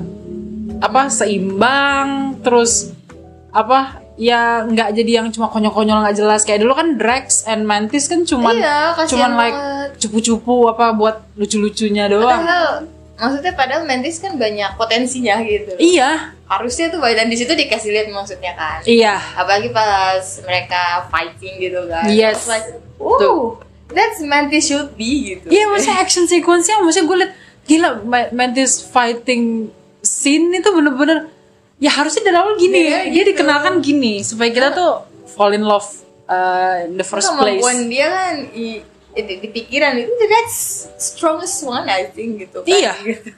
apa 0.80 1.08
seimbang, 1.08 2.40
terus 2.40 2.92
apa 3.52 4.00
ya 4.20 4.68
nggak 4.68 5.00
jadi 5.00 5.12
yang 5.24 5.32
cuma 5.32 5.48
konyol-konyol 5.48 6.04
nggak 6.04 6.18
jelas. 6.20 6.44
Kayak 6.44 6.68
dulu 6.68 6.76
kan 6.76 7.00
Drax 7.00 7.48
and 7.48 7.64
Mantis 7.64 8.12
kan 8.12 8.28
cuman 8.28 8.60
iya 8.60 8.92
cuman 9.08 9.32
like 9.40 9.60
cupu-cupu 9.96 10.68
apa 10.68 10.92
buat 10.92 11.24
lucu-lucunya 11.40 12.12
doang. 12.12 12.28
Padahal 12.44 12.66
maksudnya 13.16 13.54
padahal 13.56 13.84
Mantis 13.88 14.20
kan 14.20 14.36
banyak 14.36 14.76
potensinya 14.76 15.40
gitu. 15.40 15.72
Iya. 15.80 16.36
Harusnya 16.52 16.92
tuh 16.92 17.00
dan 17.00 17.32
di 17.32 17.40
situ 17.40 17.56
dikasih 17.56 17.90
lihat 17.96 18.08
maksudnya 18.12 18.52
kan. 18.60 18.84
Iya. 18.84 19.16
Apalagi 19.40 19.72
pas 19.72 20.44
mereka 20.44 21.08
fighting 21.08 21.56
gitu 21.64 21.88
kan. 21.88 22.12
Yes. 22.12 22.44
Like 22.52 22.76
oh 23.00 23.56
that's 23.88 24.20
Mantis 24.20 24.68
should 24.68 25.00
be 25.00 25.40
gitu. 25.40 25.48
Iya 25.48 25.64
maksudnya 25.72 25.98
action 26.04 26.28
sequence-nya 26.28 26.84
maksudnya 26.84 27.08
gue 27.08 27.18
liat 27.24 27.34
gila 27.70 27.90
Ma- 28.04 28.32
Mantis 28.36 28.84
fighting 28.84 29.72
scene 30.04 30.52
itu 30.56 30.70
bener-bener 30.76 31.32
ya 31.80 31.90
harusnya 31.90 32.22
dari 32.24 32.38
awal 32.38 32.54
gini 32.56 32.80
Iya, 32.82 33.00
dia 33.06 33.24
gitu. 33.24 33.28
dikenalkan 33.34 33.74
gini 33.80 34.22
supaya 34.22 34.50
kita 34.50 34.70
tuh 34.72 34.92
fall 35.26 35.52
in 35.52 35.64
love 35.64 35.88
uh, 36.26 36.84
in 36.84 36.96
the 36.96 37.04
first 37.04 37.32
place 37.32 37.58
kemampuan 37.58 37.88
dia 37.88 38.08
kan 38.08 38.36
i- 38.52 38.84
di, 39.12 39.34
di 39.38 39.50
pikiran 39.50 39.96
itu 39.98 40.12
that's 40.28 40.88
strongest 40.98 41.60
one 41.62 41.84
I 41.86 42.08
think 42.08 42.40
gitu 42.40 42.62
kan 42.62 42.70
Iya. 42.70 42.94
gitu. 43.02 43.32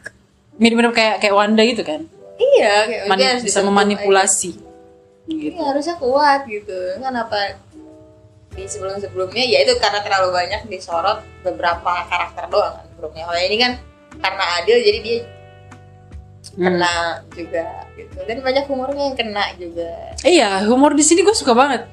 mirip-mirip 0.54 0.92
kayak 0.92 1.16
kayak 1.18 1.34
Wanda 1.34 1.62
gitu 1.64 1.82
kan 1.82 2.06
iya 2.38 2.74
kayak 2.84 3.04
Mani- 3.08 3.20
dia 3.20 3.28
harus 3.32 3.44
bisa 3.44 3.60
memanipulasi 3.62 4.52
aja. 4.52 4.70
gitu 5.28 5.54
Iya, 5.54 5.64
harusnya 5.64 5.96
kuat 5.96 6.42
gitu 6.46 6.76
kan 6.98 7.14
apa 7.16 7.40
di 8.52 8.68
sebelum 8.68 8.98
sebelumnya 8.98 9.42
ya 9.44 9.64
itu 9.64 9.74
karena 9.78 10.02
terlalu 10.02 10.36
banyak 10.36 10.68
disorot 10.68 11.24
beberapa 11.40 11.88
karakter 12.04 12.46
doang 12.46 12.76
kan 12.76 12.86
sebelumnya 12.90 13.24
kalau 13.24 13.40
ini 13.40 13.58
kan 13.58 13.72
karena 14.20 14.44
adil 14.58 14.78
jadi 14.78 15.00
dia 15.00 15.18
Hmm. 16.42 16.68
kena 16.68 17.22
juga 17.32 17.86
gitu 17.94 18.18
dan 18.26 18.42
banyak 18.42 18.66
humornya 18.66 19.14
yang 19.14 19.18
kena 19.18 19.46
juga 19.56 19.88
Iya, 20.26 20.66
humor 20.66 20.98
di 20.98 21.06
sini 21.06 21.22
gue 21.22 21.34
suka 21.34 21.54
banget. 21.54 21.86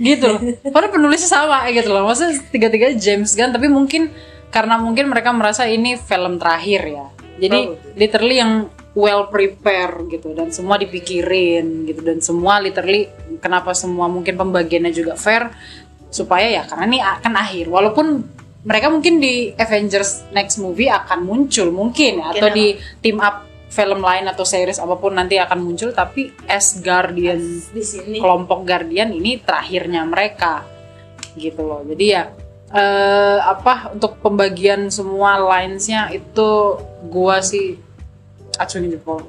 Gitu 0.00 0.24
loh. 0.26 0.40
Padahal 0.74 0.90
penulisnya 0.90 1.28
sama 1.28 1.68
gitu 1.70 1.92
loh. 1.92 2.08
Maksudnya 2.08 2.40
tiga-tiga 2.50 2.88
James 2.96 3.30
Gunn, 3.32 3.52
tapi 3.52 3.68
mungkin 3.70 4.10
karena 4.48 4.80
mungkin 4.80 5.12
mereka 5.12 5.30
merasa 5.30 5.68
ini 5.68 5.94
film 6.00 6.40
terakhir 6.40 6.82
ya. 6.88 7.06
Jadi 7.38 7.58
Oh, 7.68 7.76
literally 7.94 8.36
yang 8.40 8.52
well 8.98 9.30
prepare 9.30 10.02
gitu 10.10 10.34
dan 10.34 10.50
semua 10.50 10.74
dipikirin 10.74 11.86
gitu 11.86 12.02
dan 12.02 12.18
semua 12.18 12.58
literally 12.58 13.06
kenapa 13.38 13.70
semua 13.70 14.10
mungkin 14.10 14.34
pembagiannya 14.34 14.90
juga 14.90 15.14
fair 15.14 15.54
supaya 16.10 16.50
ya 16.50 16.62
karena 16.66 16.84
ini 16.88 16.98
akan 16.98 17.32
akhir. 17.38 17.66
Walaupun 17.70 18.06
mereka 18.68 18.92
mungkin 18.92 19.16
di 19.16 19.56
Avengers 19.56 20.28
next 20.28 20.60
movie 20.60 20.92
akan 20.92 21.24
muncul 21.24 21.72
mungkin 21.72 22.20
Mungkin 22.20 22.36
atau 22.36 22.48
apa. 22.52 22.56
di 22.56 22.66
team 23.00 23.16
up 23.24 23.48
film 23.72 24.00
lain 24.04 24.28
atau 24.28 24.44
series 24.44 24.76
apa 24.76 24.96
pun 25.00 25.16
nanti 25.16 25.40
akan 25.40 25.60
muncul 25.60 25.92
tapi 25.92 26.32
as 26.44 26.80
Guardian 26.84 27.40
di 27.72 27.84
sini. 27.84 28.16
kelompok 28.20 28.68
Guardian 28.68 29.12
ini 29.12 29.40
terakhirnya 29.40 30.04
mereka 30.04 30.64
gitu 31.36 31.64
loh. 31.64 31.80
Jadi 31.84 32.04
ya 32.12 32.28
eh, 32.72 33.38
apa 33.40 33.92
untuk 33.96 34.20
pembagian 34.20 34.92
semua 34.92 35.40
linesnya 35.40 36.12
itu 36.12 36.80
gua 37.08 37.40
sih 37.40 37.80
acungin 38.60 38.92
jempol. 38.92 39.24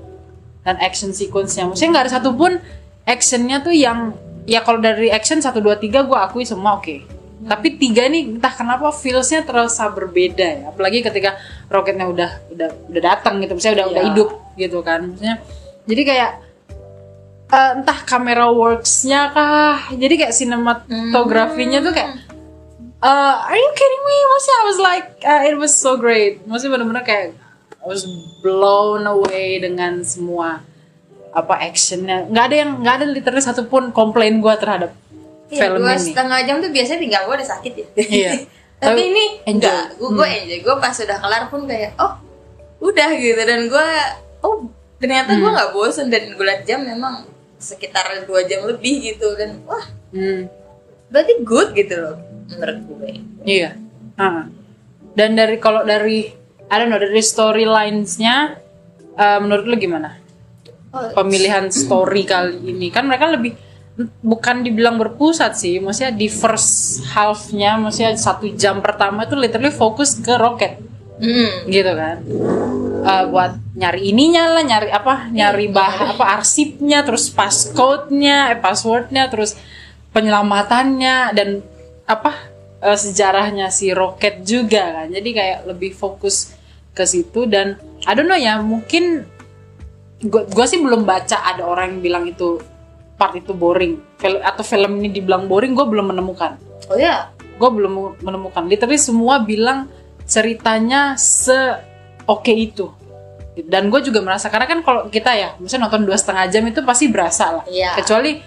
Dan 0.68 0.76
action 0.84 1.16
sequence-nya 1.16 1.68
maksudnya 1.72 1.90
nggak 1.96 2.06
ada 2.08 2.14
satupun 2.20 2.52
actionnya 3.08 3.64
tuh 3.64 3.72
yang 3.72 4.12
ya 4.44 4.60
kalau 4.64 4.84
dari 4.84 5.08
action 5.10 5.40
1, 5.40 5.56
2, 5.56 5.64
3 5.64 6.08
gua 6.08 6.28
akui 6.28 6.44
semua 6.44 6.78
oke 6.78 7.19
tapi 7.48 7.80
tiga 7.80 8.04
ini 8.04 8.36
entah 8.36 8.52
kenapa 8.52 8.92
feelsnya 8.92 9.48
terasa 9.48 9.88
berbeda 9.88 10.44
ya. 10.44 10.64
Apalagi 10.76 11.00
ketika 11.00 11.40
roketnya 11.72 12.12
udah 12.12 12.30
udah 12.52 12.70
udah 12.92 13.02
datang 13.02 13.40
gitu. 13.40 13.56
Misalnya 13.56 13.76
udah 13.80 13.88
udah 13.88 14.04
Iya. 14.04 14.10
hidup 14.12 14.30
gitu 14.60 14.80
kan. 14.84 15.02
Maksudnya 15.16 15.36
jadi 15.88 16.02
kayak 16.04 16.32
eh, 17.50 17.72
entah 17.80 18.00
kamera 18.04 18.52
worksnya 18.52 19.32
kah. 19.32 19.88
Jadi 19.96 20.14
kayak 20.20 20.34
sinematografinya 20.36 21.80
tuh 21.80 21.96
kayak 21.96 22.12
eh, 23.00 23.36
are 23.48 23.56
you 23.56 23.72
kidding 23.72 24.04
me? 24.04 24.18
Maksudnya 24.36 24.58
I 24.60 24.66
was 24.68 24.80
like 24.80 25.08
uh, 25.24 25.42
it 25.48 25.56
was 25.56 25.72
so 25.72 25.96
great. 25.96 26.44
Maksudnya 26.44 26.76
bener-bener 26.76 27.04
kayak 27.08 27.40
I 27.80 27.86
was 27.88 28.04
blown 28.44 29.08
away 29.08 29.64
dengan 29.64 30.04
semua 30.04 30.60
apa 31.32 31.62
actionnya. 31.64 32.28
Nggak 32.28 32.46
ada 32.52 32.56
yang 32.58 32.72
nggak 32.84 32.96
ada 33.00 33.06
literally 33.08 33.40
satupun 33.40 33.96
komplain 33.96 34.44
gue 34.44 34.54
terhadap 34.60 34.92
Iya, 35.50 35.62
film 35.66 35.80
dua 35.80 35.92
ini 35.92 36.04
setengah 36.04 36.40
jam 36.44 36.56
tuh 36.58 36.70
biasanya 36.70 37.00
tinggal 37.00 37.22
gue 37.24 37.36
udah 37.36 37.50
sakit 37.50 37.74
ya 37.74 37.86
Iya. 37.98 38.32
tapi 38.82 39.02
ini 39.04 39.24
enjoy. 39.42 39.52
enggak 39.52 39.84
gue 39.94 40.10
gue 40.10 40.24
Hmm. 40.24 40.40
enjoy 40.40 40.60
gue 40.62 40.76
pas 40.78 40.96
udah 40.96 41.18
kelar 41.20 41.44
pun 41.48 41.62
kayak 41.66 41.92
oh 41.98 42.14
udah 42.80 43.10
gitu 43.14 43.42
dan 43.42 43.62
gue 43.66 43.88
oh 44.40 44.56
ternyata 44.96 45.32
Hmm. 45.32 45.42
gue 45.42 45.52
nggak 45.52 45.70
bosen 45.72 46.08
dan 46.08 46.24
gue 46.30 46.46
liat 46.46 46.64
jam 46.64 46.80
memang 46.82 47.26
sekitar 47.56 48.08
dua 48.24 48.42
jam 48.44 48.64
lebih 48.64 48.94
gitu 49.06 49.34
dan 49.34 49.60
wah 49.64 49.84
Hmm. 50.10 50.48
berarti 51.08 51.34
good 51.42 51.74
gitu 51.74 51.96
loh 51.98 52.16
menurut 52.48 52.80
gue 52.84 53.10
Iya. 53.42 53.74
Ah. 54.16 54.46
Dan 55.12 55.34
dari 55.34 55.58
kalau 55.58 55.82
dari 55.82 56.30
I 56.64 56.76
don't 56.76 56.88
know 56.88 56.98
dari 56.98 57.18
storylines-nya 57.20 58.36
eh, 59.16 59.40
menurut 59.40 59.66
lu 59.66 59.76
gimana? 59.76 60.16
oh, 60.90 61.10
Pemilihan 61.12 61.68
story 61.74 62.24
kali 62.24 62.62
ini 62.64 62.88
kan 62.88 63.04
mereka 63.04 63.28
lebih 63.28 63.58
bukan 64.24 64.64
dibilang 64.64 64.96
berpusat 64.96 65.60
sih, 65.60 65.84
maksudnya 65.84 66.16
di 66.16 66.32
first 66.32 67.04
half-nya, 67.12 67.76
maksudnya 67.76 68.16
satu 68.16 68.48
jam 68.56 68.80
pertama 68.80 69.28
itu 69.28 69.36
literally 69.36 69.76
fokus 69.76 70.16
ke 70.16 70.40
roket, 70.40 70.80
hmm. 71.20 71.68
gitu 71.68 71.92
kan? 71.92 72.24
Eh, 73.00 73.24
buat 73.28 73.60
nyari 73.76 74.12
ininya 74.12 74.56
lah, 74.56 74.64
nyari 74.64 74.90
apa, 74.92 75.28
nyari 75.32 75.68
bah 75.72 76.16
apa 76.16 76.40
arsipnya, 76.40 77.04
terus 77.04 77.28
passcode-nya, 77.32 78.56
eh, 78.56 78.60
password-nya, 78.60 79.28
terus 79.28 79.60
penyelamatannya 80.16 81.16
dan 81.36 81.50
apa 82.08 82.36
eh, 82.80 82.96
sejarahnya 82.96 83.68
si 83.68 83.92
roket 83.92 84.48
juga 84.48 85.04
kan. 85.04 85.08
Jadi 85.12 85.30
kayak 85.36 85.60
lebih 85.68 85.92
fokus 85.92 86.56
ke 86.96 87.04
situ 87.04 87.48
dan 87.48 87.76
I 88.08 88.16
don't 88.16 88.32
know 88.32 88.40
ya, 88.40 88.60
mungkin 88.64 89.28
gue 90.28 90.66
sih 90.68 90.80
belum 90.84 91.08
baca 91.08 91.48
ada 91.48 91.64
orang 91.64 91.96
yang 91.96 92.02
bilang 92.04 92.24
itu 92.28 92.60
part 93.20 93.36
itu 93.36 93.52
boring. 93.52 94.00
Atau 94.42 94.64
film 94.64 94.98
ini 94.98 95.12
dibilang 95.12 95.46
boring 95.46 95.76
gue 95.76 95.84
belum 95.84 96.10
menemukan. 96.10 96.56
Oh 96.88 96.96
ya 96.96 97.28
gue 97.36 97.70
belum 97.70 98.24
menemukan. 98.24 98.64
Literally 98.64 98.96
semua 98.96 99.44
bilang 99.44 99.92
ceritanya 100.24 101.20
se 101.20 101.76
oke 102.24 102.48
itu. 102.50 102.88
Dan 103.60 103.92
gue 103.92 104.00
juga 104.00 104.24
merasa 104.24 104.48
karena 104.48 104.64
kan 104.64 104.80
kalau 104.80 105.02
kita 105.12 105.36
ya 105.36 105.50
misalnya 105.60 105.92
nonton 105.92 106.08
dua 106.08 106.16
setengah 106.16 106.48
jam 106.48 106.64
itu 106.64 106.80
pasti 106.82 107.12
berasa 107.12 107.60
lah. 107.60 107.64
Iya. 107.68 108.00
kecuali 108.00 108.40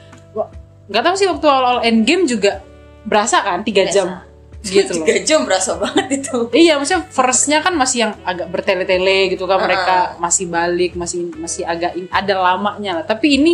nggak 0.83 1.02
tahu 1.05 1.14
sih 1.14 1.29
waktu 1.29 1.47
awal 1.47 1.79
end 1.85 2.02
game 2.02 2.25
juga 2.25 2.64
berasa 3.05 3.45
kan 3.45 3.61
tiga 3.61 3.85
Berasa. 3.85 3.95
jam. 3.95 4.09
Gitu 4.62 4.95
loh. 4.95 5.05
Tiga 5.05 5.21
jam 5.26 5.41
berasa 5.43 5.75
banget 5.75 6.23
itu. 6.23 6.47
Iya, 6.55 6.79
maksudnya 6.79 7.02
firstnya 7.05 7.59
kan 7.61 7.75
masih 7.75 8.07
yang 8.07 8.12
agak 8.23 8.47
bertele-tele 8.47 9.35
gitu 9.35 9.43
kan 9.45 9.59
Uh-uh. 9.59 9.67
mereka 9.67 9.97
masih 10.17 10.47
balik, 10.47 10.95
masih 10.95 11.35
masih 11.35 11.67
agak 11.67 11.99
in- 11.99 12.07
ada 12.09 12.38
lamanya 12.38 13.02
lah. 13.02 13.05
Tapi 13.05 13.43
ini 13.43 13.52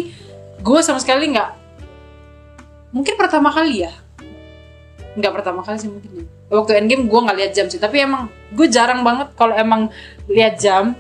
gue 0.58 0.80
sama 0.82 0.98
sekali 0.98 1.30
nggak, 1.32 1.50
mungkin 2.90 3.14
pertama 3.14 3.48
kali 3.50 3.86
ya, 3.86 3.92
nggak 5.14 5.32
pertama 5.34 5.60
kali 5.62 5.76
sih 5.78 5.90
mungkin. 5.90 6.10
ya. 6.22 6.24
Waktu 6.48 6.80
endgame 6.80 7.04
gue 7.06 7.20
nggak 7.20 7.38
lihat 7.38 7.52
jam 7.52 7.66
sih, 7.68 7.76
tapi 7.76 8.00
emang 8.00 8.32
gue 8.56 8.66
jarang 8.72 9.04
banget 9.04 9.28
kalau 9.36 9.52
emang 9.52 9.92
lihat 10.26 10.56
jam. 10.56 10.96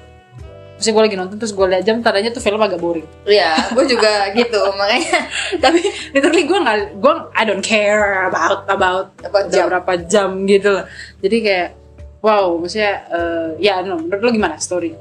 Terus 0.78 0.94
gue 0.94 1.02
lagi 1.10 1.16
nonton 1.18 1.42
terus 1.42 1.50
gue 1.50 1.66
lihat 1.66 1.82
jam, 1.82 1.98
tadanya 1.98 2.30
tuh 2.30 2.38
film 2.38 2.62
agak 2.62 2.78
boring. 2.78 3.02
Iya, 3.26 3.74
gue 3.74 3.84
juga 3.90 4.10
gitu 4.38 4.60
makanya 4.78 5.26
tapi 5.58 5.82
literally 6.14 6.46
gue 6.46 6.54
nggak, 6.54 6.76
gue 7.02 7.14
I 7.34 7.42
don't 7.42 7.64
care 7.66 8.30
about 8.30 8.62
about 8.70 9.10
About 9.26 9.50
jam. 9.50 9.66
berapa 9.66 9.92
jam 10.06 10.46
gitu 10.46 10.70
loh. 10.78 10.84
Jadi 11.18 11.36
kayak 11.42 11.68
wow, 12.22 12.54
maksudnya 12.62 12.94
eh, 13.10 13.48
ya 13.58 13.82
no, 13.82 13.98
menurut 13.98 14.22
lo 14.22 14.30
gimana 14.30 14.54
story? 14.62 14.94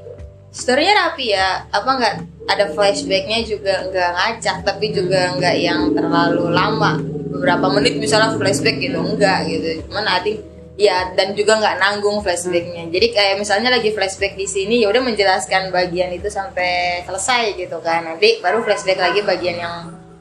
Storynya 0.48 0.94
rapi 0.96 1.36
ya, 1.36 1.68
apa 1.68 1.90
nggak 1.98 2.14
ada 2.48 2.64
flashbacknya 2.72 3.44
juga 3.44 3.84
nggak 3.92 4.10
ngacak, 4.16 4.56
tapi 4.64 4.90
juga 4.96 5.36
nggak 5.36 5.56
yang 5.60 5.92
terlalu 5.92 6.48
lama. 6.50 6.96
Beberapa 7.28 7.68
menit 7.70 8.00
misalnya 8.00 8.34
flashback 8.34 8.80
gitu, 8.80 8.98
enggak 8.98 9.44
gitu. 9.46 9.84
Cuman 9.86 10.08
I 10.08 10.18
think 10.24 10.38
ya 10.80 11.12
dan 11.12 11.36
juga 11.36 11.60
nggak 11.60 11.76
nanggung 11.76 12.24
flashbacknya. 12.24 12.88
Jadi 12.88 13.06
kayak 13.12 13.36
misalnya 13.36 13.68
lagi 13.68 13.92
flashback 13.92 14.34
di 14.34 14.48
sini, 14.48 14.80
ya 14.80 14.88
udah 14.88 15.04
menjelaskan 15.04 15.68
bagian 15.68 16.08
itu 16.16 16.32
sampai 16.32 17.04
selesai 17.04 17.54
gitu 17.60 17.78
kan. 17.84 18.08
Nanti 18.08 18.40
baru 18.40 18.64
flashback 18.64 18.98
lagi 18.98 19.20
bagian 19.22 19.56
yang 19.60 19.74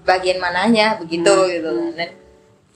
bagian 0.04 0.38
mananya 0.44 1.00
begitu 1.00 1.32
gitu 1.48 1.72
kan. 1.72 1.92
Dan 1.96 2.10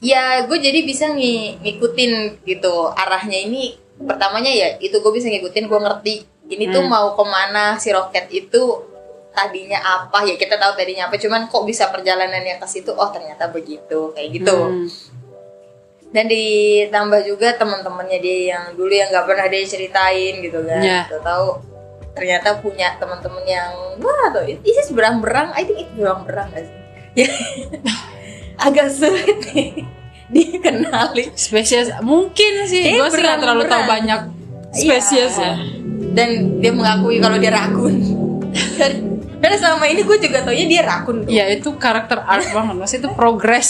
ya 0.01 0.47
gue 0.49 0.57
jadi 0.57 0.79
bisa 0.81 1.13
ngi- 1.13 1.61
ngikutin 1.61 2.41
gitu 2.47 2.89
arahnya 2.95 3.37
ini 3.37 3.77
pertamanya 4.01 4.49
ya 4.49 4.67
itu 4.81 4.97
gue 4.97 5.11
bisa 5.13 5.29
ngikutin 5.29 5.69
gue 5.69 5.79
ngerti 5.79 6.15
ini 6.51 6.67
tuh 6.67 6.83
Hmm. 6.83 6.91
mau 6.91 7.07
ke 7.15 7.23
mana 7.23 7.79
si 7.79 7.89
roket 7.89 8.27
itu 8.29 8.61
tadinya 9.31 9.79
apa? 9.79 10.27
Ya 10.27 10.35
kita 10.35 10.59
tahu 10.59 10.75
tadinya 10.75 11.07
apa 11.07 11.15
cuman 11.15 11.47
kok 11.47 11.63
bisa 11.63 11.87
perjalanannya 11.87 12.59
ke 12.59 12.67
situ? 12.67 12.91
Oh 12.91 13.07
ternyata 13.09 13.47
begitu 13.47 14.11
kayak 14.11 14.29
gitu. 14.35 14.57
Hmm. 14.59 14.87
dan 16.11 16.27
ditambah 16.27 17.23
juga 17.23 17.55
teman-temannya 17.55 18.19
dia 18.19 18.37
yang 18.51 18.75
dulu 18.75 18.91
yang 18.91 19.07
nggak 19.15 19.31
pernah 19.31 19.47
dia 19.47 19.63
ceritain 19.63 20.43
gitu 20.43 20.59
kan. 20.67 20.83
Ya. 20.83 21.07
tahu 21.07 21.63
ternyata 22.11 22.59
punya 22.59 22.99
teman-teman 22.99 23.47
yang 23.47 23.71
wah 24.03 24.27
tuh 24.35 24.43
sih 24.43 24.91
berang-berang 24.91 25.55
I 25.55 25.63
think 25.63 25.87
itu 25.87 26.03
berang-berang 26.03 26.51
sih? 26.51 26.67
Ya. 27.15 27.31
Agak 28.67 28.91
sulit 28.91 29.39
nih 29.55 29.87
dikenali. 30.31 31.31
Spesies 31.31 31.91
mungkin 32.03 32.67
sih 32.67 32.91
gue 32.91 33.07
sih 33.07 33.19
nggak 33.23 33.39
terlalu 33.39 33.63
tahu 33.71 33.83
banyak 33.87 34.21
spesies 34.71 35.33
Iya. 35.33 35.45
ya. 35.45 35.53
Dan 36.11 36.29
dia 36.59 36.71
mengakui 36.71 37.17
kalau 37.17 37.35
dia 37.35 37.49
rakun 37.49 37.95
dan, 38.79 38.91
dan 39.37 39.51
selama 39.53 39.85
ini 39.85 40.01
gue 40.01 40.17
juga 40.17 40.41
taunya 40.41 40.65
dia 40.65 40.81
rakun 40.81 41.23
tuh. 41.23 41.29
Iya 41.29 41.45
itu 41.51 41.69
karakter 41.75 42.19
art 42.19 42.47
banget. 42.49 42.75
Maksudnya 42.75 43.01
itu 43.01 43.11
progres 43.11 43.69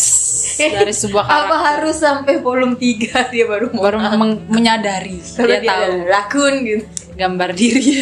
dari 0.58 0.89
sebuah 0.91 1.25
apa 1.27 1.38
karakter. 1.46 1.58
harus 1.67 1.96
sampai 1.98 2.34
volume 2.38 2.74
3 2.74 3.29
dia 3.29 3.46
baru 3.46 3.70
mau 3.70 3.81
baru 3.84 3.98
meng- 4.12 4.46
menyadari. 4.48 5.17
Kalau 5.20 5.48
dia, 5.51 5.60
dia, 5.60 5.70
tahu. 5.70 5.93
rakun 6.03 6.53
gitu. 6.62 6.84
Gambar 7.12 7.50
diri 7.51 8.01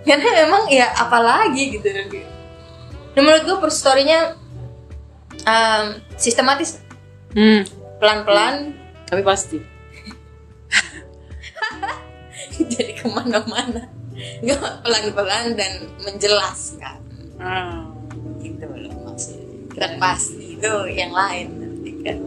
karena 0.00 0.28
memang 0.44 0.62
ya 0.66 0.88
apalagi 0.96 1.76
gitu. 1.76 1.86
Dan 3.10 3.20
menurut 3.20 3.42
gue 3.42 3.56
per 3.58 3.70
story-nya 3.70 4.32
um, 5.42 5.84
sistematis. 6.14 6.80
Hmm, 7.30 7.62
pelan-pelan. 7.96 8.74
Tapi 9.06 9.22
pasti 9.22 9.56
jadi 12.74 12.92
ke 12.96 13.06
mana-mana. 13.08 13.88
Nggak 14.44 14.84
pelan-pelan 14.84 15.56
dan 15.56 15.72
menjelaskan. 16.04 16.98
Hmm. 17.40 17.96
gitu 18.44 18.68
loh. 18.68 18.92
Maksudnya 19.08 19.50
dan 19.76 19.96
pasti 19.96 20.60
itu 20.60 20.72
yang 20.92 21.12
lain 21.14 21.46
nanti 21.56 21.90
kan. 22.04 22.18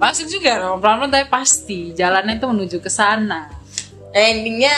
Masuk 0.00 0.32
juga 0.32 0.56
dong 0.56 0.80
pelan-pelan 0.80 1.12
tapi 1.12 1.26
pasti. 1.28 1.92
Jalannya 1.92 2.40
itu 2.40 2.46
menuju 2.48 2.76
ke 2.80 2.88
sana. 2.88 3.52
Nah, 3.52 4.16
endingnya 4.16 4.76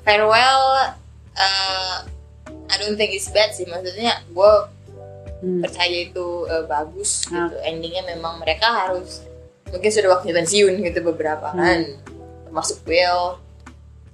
farewell 0.00 0.96
uh, 1.36 1.96
I 2.66 2.74
don't 2.80 2.96
think 2.96 3.12
it's 3.12 3.28
bad 3.28 3.52
sih. 3.52 3.68
Maksudnya 3.68 4.24
gue 4.32 4.52
hmm. 5.44 5.60
percaya 5.60 5.98
itu 6.08 6.48
uh, 6.48 6.64
bagus 6.64 7.28
Ah. 7.28 7.52
gitu. 7.52 7.56
Endingnya 7.60 8.16
memang 8.16 8.40
mereka 8.40 8.72
harus 8.72 9.20
mungkin 9.68 9.90
sudah 9.92 10.16
waktunya 10.16 10.34
pensiun 10.40 10.74
gitu 10.80 11.00
beberapa 11.04 11.52
kan. 11.52 12.00
Termasuk 12.48 12.80
Will 12.88 13.36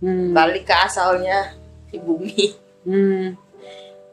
Hmm. 0.03 0.35
balik 0.35 0.67
ke 0.67 0.75
asalnya 0.75 1.55
di 1.87 2.03
bumi. 2.03 2.59
Hmm. 2.83 3.39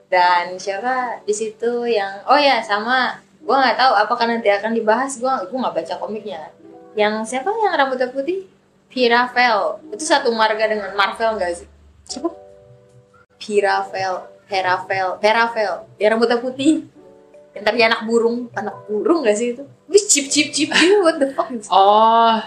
dan 0.09 0.57
siapa 0.61 1.25
di 1.25 1.33
situ 1.33 1.89
yang 1.89 2.21
oh 2.29 2.37
ya 2.37 2.61
sama. 2.61 3.17
Gue 3.41 3.53
nggak 3.57 3.77
tahu 3.77 3.93
apakah 3.97 4.25
nanti 4.29 4.49
akan 4.49 4.77
dibahas. 4.77 5.17
Gue 5.17 5.29
gue 5.49 5.57
nggak 5.57 5.73
baca 5.73 5.93
komiknya. 5.97 6.53
Yang 6.93 7.33
siapa 7.33 7.49
yang 7.49 7.73
rambutnya 7.73 8.09
putih? 8.13 8.45
Piravel. 8.89 9.81
Itu 9.93 10.05
satu 10.05 10.29
marga 10.33 10.65
dengan 10.69 10.93
Marvel 10.93 11.37
nggak 11.37 11.51
sih? 11.57 11.67
Siapa? 12.05 12.29
Piravel 13.41 14.25
Peravel 14.49 15.17
Peravel. 15.21 15.73
Yang 16.01 16.09
rambutnya 16.13 16.37
putih. 16.41 16.85
Yang 17.53 17.63
tadi 17.65 17.81
anak 17.85 18.01
burung. 18.05 18.49
Anak 18.53 18.85
burung 18.85 19.25
gak 19.25 19.37
sih 19.37 19.57
itu? 19.57 19.65
Wih, 19.89 20.03
chip 20.05 20.29
chip 20.29 20.53
chip 20.53 20.69
gitu 20.69 21.01
what 21.01 21.17
the 21.17 21.29
fuck? 21.33 21.49
Is 21.53 21.69
oh. 21.69 22.37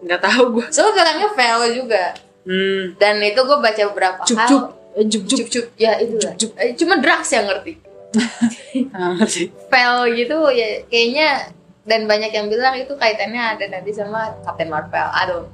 Nggak 0.00 0.20
tahu 0.24 0.60
gue 0.60 0.66
soalnya 0.72 0.92
bilangnya 0.96 1.28
Vel 1.36 1.60
juga 1.76 2.04
hmm. 2.44 3.00
dan 3.00 3.20
itu 3.20 3.40
gue 3.40 3.58
baca 3.58 3.82
beberapa 3.92 4.22
cup 4.24 4.38
hal. 4.38 4.48
cup. 4.48 4.64
Eh, 4.98 5.04
cup 5.06 5.48
cup. 5.48 5.64
Ya 5.78 5.92
itu 6.02 6.14
lah. 6.18 6.34
Cup, 6.34 6.50
cup. 6.54 6.62
Eh, 6.62 6.70
cuma 6.76 6.94
drugs 6.98 7.30
yang 7.32 7.46
ngerti. 7.48 7.72
Ah, 8.94 9.14
ngerti. 9.18 9.50
Gitu 10.14 10.36
ya 10.54 10.68
kayaknya 10.90 11.28
dan 11.86 12.06
banyak 12.06 12.30
yang 12.30 12.46
bilang 12.46 12.74
itu 12.78 12.94
kaitannya 12.94 13.58
ada 13.58 13.64
nanti 13.66 13.90
sama 13.90 14.34
Captain 14.46 14.70
Marvel. 14.70 15.08
I 15.10 15.22
don't 15.26 15.48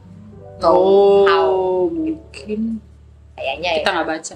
know 0.61 1.25
how. 1.28 1.47
oh 1.49 1.83
mungkin. 1.88 2.81
Kayaknya 3.37 3.71
kita 3.81 3.88
ya. 3.88 3.95
nggak 4.00 4.09
baca. 4.09 4.35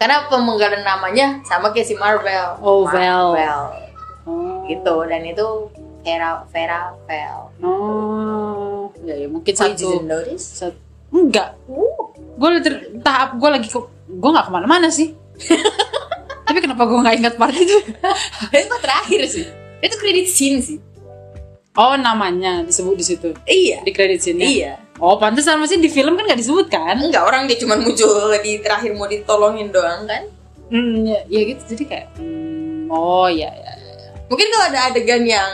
Karena 0.00 0.16
pemenggalan 0.32 0.82
namanya 0.84 1.26
sama 1.44 1.76
kayak 1.76 1.88
si 1.88 1.94
Marvel. 1.96 2.56
Oh, 2.64 2.88
Vel. 2.88 3.36
Marvel. 3.36 3.62
Oh. 4.28 4.62
gitu 4.68 5.08
dan 5.08 5.24
itu 5.24 5.46
Vera 6.04 6.44
Vera 6.52 6.92
Vel. 7.08 7.40
Oh 7.64 8.92
ya, 9.04 9.14
ya 9.16 9.28
mungkin 9.28 9.52
satu 9.56 10.04
enggak. 11.10 11.58
Gue 12.40 12.48
tahap 13.04 13.36
gue 13.36 13.48
lagi 13.50 13.68
kok 13.68 13.90
gue 14.08 14.30
nggak 14.30 14.46
ke 14.48 14.52
mana-mana 14.52 14.88
sih. 14.88 15.14
Tapi 16.46 16.58
kenapa 16.58 16.82
gue 16.82 16.98
nggak 16.98 17.16
ingat 17.22 17.34
part 17.38 17.54
itu? 17.54 17.78
Itu 18.54 18.76
terakhir 18.82 19.20
sih. 19.30 19.46
Itu 19.78 19.94
kredit 19.98 20.26
scene 20.26 20.58
sih. 20.58 20.78
Oh 21.78 21.94
namanya 21.94 22.66
disebut 22.66 22.98
di 22.98 23.04
situ. 23.06 23.30
Iya. 23.46 23.86
Di 23.86 23.92
kredit 23.94 24.26
sini 24.26 24.58
iya. 24.58 24.74
Oh 24.98 25.16
pantesan 25.16 25.62
masih 25.62 25.78
di 25.78 25.86
film 25.86 26.18
kan 26.18 26.26
nggak 26.26 26.40
disebut 26.42 26.66
kan? 26.66 26.98
Enggak 26.98 27.22
orang 27.22 27.46
dia 27.46 27.56
cuma 27.62 27.78
muncul 27.78 28.34
di 28.42 28.58
terakhir 28.58 28.92
mau 28.98 29.06
ditolongin 29.06 29.70
doang 29.70 30.04
kan? 30.04 30.26
Hmm, 30.68 31.06
ya, 31.06 31.22
ya 31.30 31.40
gitu. 31.54 31.62
Jadi 31.74 31.84
kayak 31.86 32.06
hmm, 32.18 32.90
oh 32.90 33.30
ya 33.30 33.48
ya 33.48 33.72
ya. 33.78 34.10
mungkin 34.26 34.46
kalau 34.50 34.66
ada 34.70 34.80
adegan 34.90 35.22
yang 35.22 35.52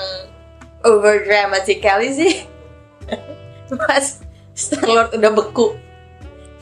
over 0.83 1.21
dramatically 1.23 2.11
sih. 2.11 2.35
Pas 3.87 4.25
Star 4.57 4.83
Lord 4.89 5.13
udah 5.15 5.31
beku 5.37 5.77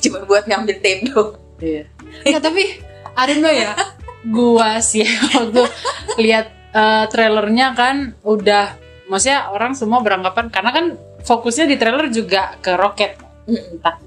cuma 0.03 0.21
buat 0.27 0.45
ngambil 0.45 0.77
tape 0.83 1.09
doang 1.09 1.41
Iya. 1.63 1.87
Nggak, 2.27 2.43
tapi 2.43 2.63
I 3.15 3.23
don't 3.31 3.41
know 3.41 3.53
ya. 3.53 3.73
Gua 4.27 4.83
sih 4.83 5.07
waktu 5.33 5.65
lihat 6.19 6.47
eh, 6.75 7.05
trailernya 7.09 7.73
kan 7.79 8.19
udah 8.27 8.75
maksudnya 9.07 9.53
orang 9.53 9.77
semua 9.79 10.03
beranggapan 10.03 10.51
karena 10.51 10.71
kan 10.75 10.87
fokusnya 11.23 11.71
di 11.71 11.77
trailer 11.79 12.11
juga 12.11 12.59
ke 12.59 12.75
roket. 12.75 13.21
Entah 13.47 14.01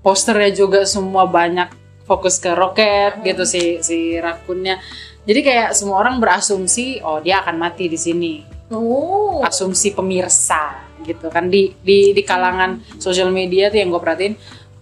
posternya 0.00 0.52
juga 0.54 0.80
semua 0.86 1.26
banyak 1.26 1.72
fokus 2.06 2.38
ke 2.38 2.54
roket 2.54 3.18
gitu 3.26 3.42
si 3.42 3.82
si 3.82 4.14
rakunnya. 4.16 4.78
Jadi 5.26 5.40
kayak 5.42 5.74
semua 5.74 6.06
orang 6.06 6.22
berasumsi 6.22 7.02
oh 7.02 7.18
dia 7.18 7.42
akan 7.42 7.58
mati 7.58 7.90
di 7.90 7.98
sini. 7.98 8.46
oh 8.70 9.42
Asumsi 9.42 9.90
pemirsa 9.94 10.85
gitu 11.06 11.30
kan. 11.30 11.46
Di 11.46 11.72
di 11.80 12.10
di 12.10 12.22
kalangan 12.26 12.82
sosial 12.98 13.30
media 13.30 13.70
tuh 13.70 13.78
yang 13.78 13.94
gue 13.94 14.02
perhatiin 14.02 14.34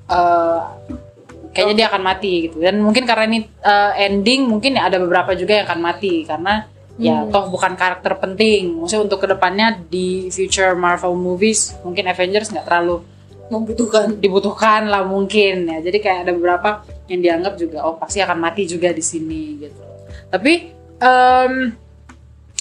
eh, 0.09 0.61
kayaknya 1.55 1.75
dia 1.79 1.87
akan 1.89 2.03
mati 2.03 2.33
gitu. 2.51 2.59
Dan 2.59 2.83
mungkin 2.83 3.07
karena 3.07 3.25
ini 3.31 3.47
uh, 3.63 3.95
ending 3.95 4.51
mungkin 4.51 4.75
ada 4.75 4.99
beberapa 4.99 5.39
juga 5.39 5.63
yang 5.63 5.65
akan 5.71 5.81
mati. 5.81 6.27
Karena 6.27 6.67
ya 6.99 7.25
toh 7.31 7.49
bukan 7.49 7.79
karakter 7.79 8.19
penting. 8.19 8.83
Maksudnya 8.83 9.07
untuk 9.07 9.23
ke 9.23 9.31
depannya 9.31 9.79
di 9.87 10.29
future 10.35 10.75
Marvel 10.75 11.15
movies 11.15 11.79
mungkin 11.87 12.11
Avengers 12.11 12.51
nggak 12.51 12.67
terlalu 12.67 13.07
membutuhkan. 13.49 14.19
dibutuhkan 14.19 14.91
lah 14.91 15.07
mungkin 15.07 15.71
ya. 15.71 15.79
Jadi 15.79 15.99
kayak 16.03 16.19
ada 16.27 16.33
beberapa 16.35 16.83
yang 17.07 17.23
dianggap 17.23 17.55
juga 17.55 17.87
oh 17.87 17.95
pasti 17.97 18.19
akan 18.19 18.39
mati 18.43 18.67
juga 18.67 18.91
di 18.91 19.05
sini 19.05 19.63
gitu. 19.63 19.83
Tapi 20.29 20.53
em 20.99 21.55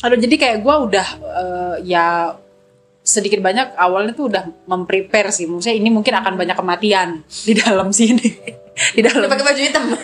aduh 0.04 0.20
jadi 0.20 0.36
kayak 0.36 0.58
gue 0.62 0.76
udah 0.92 1.08
eh, 1.18 1.76
ya 1.88 2.36
sedikit 3.04 3.44
banyak 3.44 3.76
awalnya 3.76 4.16
tuh 4.16 4.32
udah 4.32 4.48
memprepare 4.66 5.30
sih. 5.30 5.44
Maksudnya 5.44 5.76
ini 5.76 5.92
mungkin 5.92 6.16
akan 6.16 6.40
banyak 6.40 6.56
kematian 6.56 7.28
di 7.28 7.54
dalam 7.54 7.92
sini. 7.92 8.28
Di 8.74 9.04
dalam. 9.04 9.30
Pakai 9.30 9.46
baju 9.46 9.62
hitam? 9.62 9.84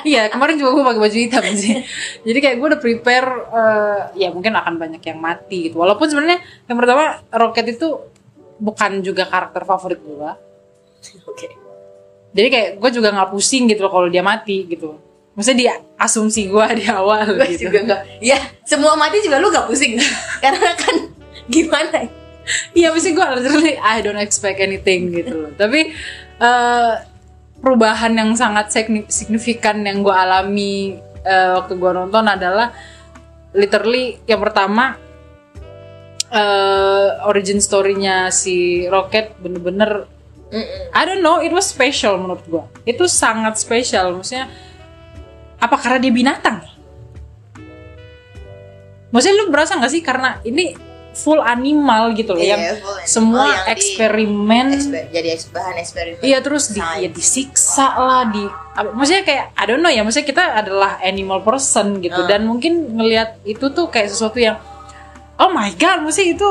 Iya 0.00 0.32
kemarin 0.32 0.56
juga 0.56 0.70
gue 0.72 0.84
pakai 0.86 1.02
baju 1.02 1.18
hitam 1.18 1.44
sih. 1.52 1.76
Jadi 2.24 2.38
kayak 2.40 2.56
gue 2.56 2.66
udah 2.72 2.80
prepare 2.80 3.28
eh, 3.52 4.00
ya 4.24 4.28
mungkin 4.32 4.56
akan 4.56 4.80
banyak 4.80 5.02
yang 5.04 5.18
mati 5.20 5.68
gitu. 5.68 5.76
Walaupun 5.76 6.08
sebenarnya 6.08 6.40
yang 6.70 6.78
pertama 6.78 7.20
roket 7.28 7.76
itu 7.76 8.00
bukan 8.56 9.04
juga 9.04 9.28
karakter 9.28 9.66
favorit 9.68 10.00
gue 10.00 10.30
oke. 11.26 11.48
Jadi 12.30 12.48
kayak 12.48 12.70
gue 12.78 12.90
juga 12.94 13.10
nggak 13.10 13.28
pusing 13.34 13.66
gitu 13.66 13.84
loh 13.84 13.92
kalau 13.92 14.08
dia 14.08 14.22
mati 14.22 14.64
gitu. 14.64 14.96
Maksudnya 15.34 15.58
dia 15.58 15.72
asumsi 15.98 16.46
gue 16.48 16.64
di 16.78 16.84
awal 16.88 17.26
gue 17.34 17.46
gitu. 17.54 17.68
juga 17.68 17.78
enggak 17.84 18.00
ya 18.22 18.38
semua 18.64 18.94
mati 18.94 19.20
juga 19.20 19.36
lu 19.36 19.50
gak 19.50 19.66
pusing. 19.66 19.98
Karena 20.42 20.70
kan 20.78 21.19
gimana 21.50 22.06
ya? 22.06 22.10
iya 22.74 22.88
mesti 22.90 23.12
gue 23.12 23.26
literally 23.40 23.74
I 23.78 24.00
don't 24.02 24.18
expect 24.18 24.58
anything 24.58 25.12
gitu 25.14 25.34
loh 25.46 25.52
tapi 25.54 25.92
eh, 26.40 26.92
perubahan 27.60 28.16
yang 28.16 28.32
sangat 28.34 28.72
signi- 28.72 29.08
signifikan 29.10 29.84
yang 29.84 30.00
gue 30.00 30.14
alami 30.14 30.96
eh, 31.22 31.50
waktu 31.56 31.76
gue 31.76 31.90
nonton 31.92 32.24
adalah 32.26 32.72
literally 33.52 34.18
yang 34.24 34.40
pertama 34.40 34.96
eh, 36.32 37.08
origin 37.28 37.60
story-nya 37.60 38.30
si 38.30 38.86
Rocket 38.86 39.36
bener-bener. 39.42 40.06
I 40.90 41.06
don't 41.06 41.22
know 41.22 41.38
it 41.38 41.54
was 41.54 41.70
special 41.70 42.18
menurut 42.18 42.42
gue 42.50 42.64
itu 42.82 43.06
sangat 43.06 43.54
spesial 43.54 44.18
maksudnya 44.18 44.50
apa 45.62 45.78
karena 45.78 46.02
dia 46.02 46.10
binatang 46.10 46.58
maksudnya 49.14 49.38
lu 49.38 49.54
berasa 49.54 49.78
nggak 49.78 49.92
sih 49.94 50.02
karena 50.02 50.42
ini 50.42 50.74
full 51.10 51.42
animal 51.42 52.14
gitu 52.14 52.32
loh 52.32 52.40
Iya, 52.40 52.54
yang 52.54 52.62
animal 52.78 52.94
semua 53.02 53.44
yang 53.44 53.64
di- 53.66 53.72
eksperimen. 53.74 54.66
Eksper- 54.70 55.08
jadi 55.10 55.28
bahan 55.50 55.76
eksperimen. 55.76 56.20
Iya 56.22 56.38
terus 56.38 56.64
di, 56.70 56.78
ya 56.78 57.08
disiksa 57.08 57.86
lah 57.94 58.22
di 58.26 58.46
maksudnya 58.94 59.22
kayak 59.22 59.44
I 59.52 59.64
don't 59.66 59.82
know 59.82 59.90
ya 59.90 60.00
maksudnya 60.00 60.28
kita 60.28 60.44
adalah 60.56 61.02
animal 61.02 61.42
person 61.42 61.98
gitu. 61.98 62.16
Ah. 62.16 62.26
dan 62.26 62.46
mungkin 62.46 62.94
ngelihat 62.94 63.42
itu 63.42 63.68
tuh 63.70 63.90
kayak 63.90 64.08
sesuatu 64.08 64.38
yang 64.38 64.56
oh 65.36 65.50
my 65.50 65.74
god 65.74 66.00
maksudnya 66.00 66.34
itu 66.34 66.50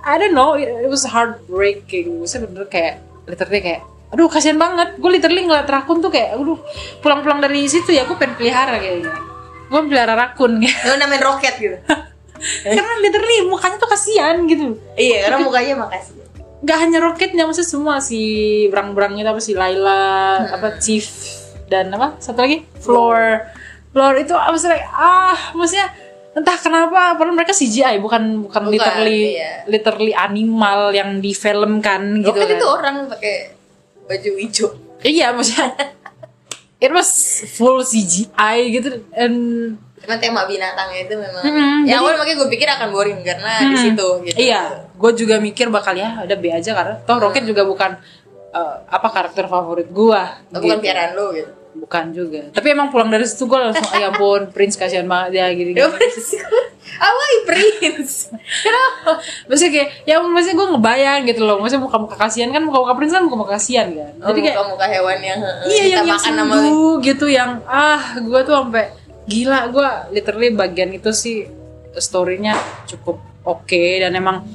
I 0.00 0.16
don't 0.16 0.32
know 0.32 0.54
it, 0.54 0.70
it 0.70 0.88
was 0.88 1.04
heartbreaking. 1.04 2.20
Maksudnya 2.20 2.46
bener 2.46 2.64
kayak 2.66 2.94
literally 3.26 3.60
kayak 3.60 3.80
aduh 4.10 4.26
kasihan 4.26 4.56
banget. 4.56 4.96
Gue 4.96 5.10
literally 5.12 5.44
ngeliat 5.44 5.66
rakun 5.66 5.98
tuh 5.98 6.08
kayak 6.08 6.34
aduh 6.34 6.56
pulang-pulang 6.98 7.38
dari 7.38 7.66
situ 7.66 7.90
ya 7.90 8.02
gue 8.02 8.14
pengen 8.14 8.34
pelihara 8.34 8.78
kayaknya 8.78 9.12
gue 9.70 9.80
pelihara 9.86 10.14
rakun. 10.14 10.58
Gitu. 10.58 10.74
Lu 10.82 10.94
namain 10.94 11.20
roket 11.20 11.54
gitu. 11.58 11.76
karena 12.64 12.92
literally 13.00 13.46
mukanya 13.46 13.76
tuh 13.76 13.88
kasihan 13.88 14.36
gitu 14.44 14.76
iya, 14.96 15.28
karena 15.28 15.38
mukanya 15.44 15.74
makasih. 15.86 16.14
nggak 16.60 16.78
hanya 16.78 16.98
roketnya 17.00 17.44
maksudnya 17.44 17.70
semua 17.72 17.94
si 18.00 18.20
berang-berang 18.68 19.16
itu 19.16 19.28
apa 19.28 19.40
si 19.40 19.52
Laila 19.52 20.02
Hmm. 20.40 20.56
apa 20.56 20.68
Chief 20.76 21.04
dan 21.68 21.88
apa 21.92 22.16
satu 22.18 22.40
lagi 22.40 22.64
Floor 22.78 23.44
Floor 23.90 24.14
itu 24.18 24.32
apa 24.32 24.56
sih 24.56 24.68
like, 24.68 24.84
ah 24.86 25.52
maksudnya 25.52 25.88
entah 26.30 26.54
kenapa 26.56 27.18
padahal 27.18 27.34
mereka 27.34 27.50
CGI 27.50 27.98
bukan 27.98 28.46
bukan, 28.46 28.62
Bukan, 28.62 28.72
literally 28.72 29.34
iya. 29.34 29.66
literally 29.66 30.14
animal 30.14 30.94
yang 30.94 31.18
difilmkan 31.18 32.22
gitu 32.22 32.36
kan 32.36 32.46
itu 32.46 32.66
orang 32.66 32.96
pakai 33.10 33.50
baju 34.06 34.30
hijau. 34.38 34.68
iya 35.02 35.34
maksudnya 35.34 35.74
it 36.78 36.90
was 36.90 37.10
full 37.50 37.82
CGI 37.82 38.56
gitu 38.70 39.02
and 39.12 39.74
Cuman 40.00 40.16
tema 40.16 40.40
binatangnya 40.44 41.00
itu 41.02 41.14
memang. 41.14 41.42
Hmm, 41.42 41.84
ya 41.84 41.92
jadi- 41.92 42.00
awal 42.00 42.12
makanya 42.16 42.36
gue 42.38 42.50
pikir 42.50 42.68
akan 42.68 42.88
boring 42.88 43.20
karena 43.20 43.52
di 43.60 43.66
Hmm. 43.70 43.84
situ 43.84 44.08
gitu. 44.24 44.36
Iya, 44.38 44.62
gue 44.90 45.10
juga 45.14 45.36
mikir 45.36 45.68
bakal 45.68 45.92
ya 45.92 46.20
udah 46.20 46.36
B 46.36 46.44
aja 46.48 46.70
karena 46.72 46.94
toh 47.00 47.16
Rocket 47.18 47.44
juga 47.44 47.62
bukan 47.62 48.00
eh, 48.50 48.76
apa 48.84 49.08
karakter 49.08 49.46
favorit 49.46 49.86
gue. 49.86 50.22
Oh, 50.50 50.58
Bukan 50.58 50.78
piaraan 50.78 51.14
lu 51.14 51.30
gitu. 51.32 51.52
Bukan 51.70 52.10
juga. 52.10 52.50
Tapi 52.50 52.66
emang 52.68 52.90
pulang 52.90 53.06
dari 53.06 53.22
situ 53.22 53.46
gue 53.46 53.54
langsung, 53.54 53.86
ya 53.94 54.10
ampun, 54.10 54.50
Prince 54.50 54.74
kasihan 54.74 55.06
banget 55.06 55.38
ya 55.38 55.46
gini. 55.50 55.70
Ya 55.70 55.86
gini. 55.86 55.94
Prince. 55.94 56.34
Awal 57.00 57.30
Prince. 57.46 58.14
Kenapa? 58.66 59.22
Maksudnya 59.46 59.70
kayak, 59.72 59.88
ya 60.02 60.18
maksudnya 60.18 60.56
gue 60.56 60.68
ngebayang 60.74 61.20
gitu 61.24 61.42
loh. 61.44 61.56
Maksudnya 61.62 61.86
muka-muka 61.86 62.16
kasihan 62.18 62.50
kan, 62.50 62.62
muka-muka 62.64 62.92
Prince 62.98 63.14
kan 63.14 63.22
muka-muka 63.22 63.50
kasihan 63.54 63.86
kan. 63.86 64.12
Oh, 64.18 64.26
Jadi 64.34 64.40
kayak, 64.42 64.56
muka-muka 64.58 64.86
hewan 64.90 65.18
yang 65.22 65.38
eh, 65.38 65.54
iya 65.62 65.70
kita 65.70 65.78
yang, 65.78 65.94
yang 65.94 66.06
makan 66.10 66.32
sama 66.34 66.54
sembuh 66.58 66.92
gitu, 67.00 67.26
yang 67.30 67.50
ah 67.64 68.02
gue 68.18 68.40
tuh 68.42 68.54
sampai 68.56 68.84
gila. 69.26 69.68
Gue 69.72 69.88
literally 70.14 70.52
bagian 70.54 70.92
itu 70.94 71.10
sih 71.10 71.44
storynya 71.96 72.54
cukup 72.86 73.18
oke 73.44 73.84
dan 74.00 74.14
emang 74.14 74.46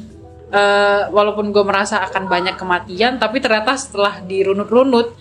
eh, 0.50 1.02
walaupun 1.10 1.52
gue 1.52 1.64
merasa 1.66 2.02
akan 2.06 2.30
banyak 2.30 2.56
kematian, 2.56 3.18
tapi 3.20 3.42
ternyata 3.44 3.76
setelah 3.76 4.24
dirunut-runut, 4.24 5.12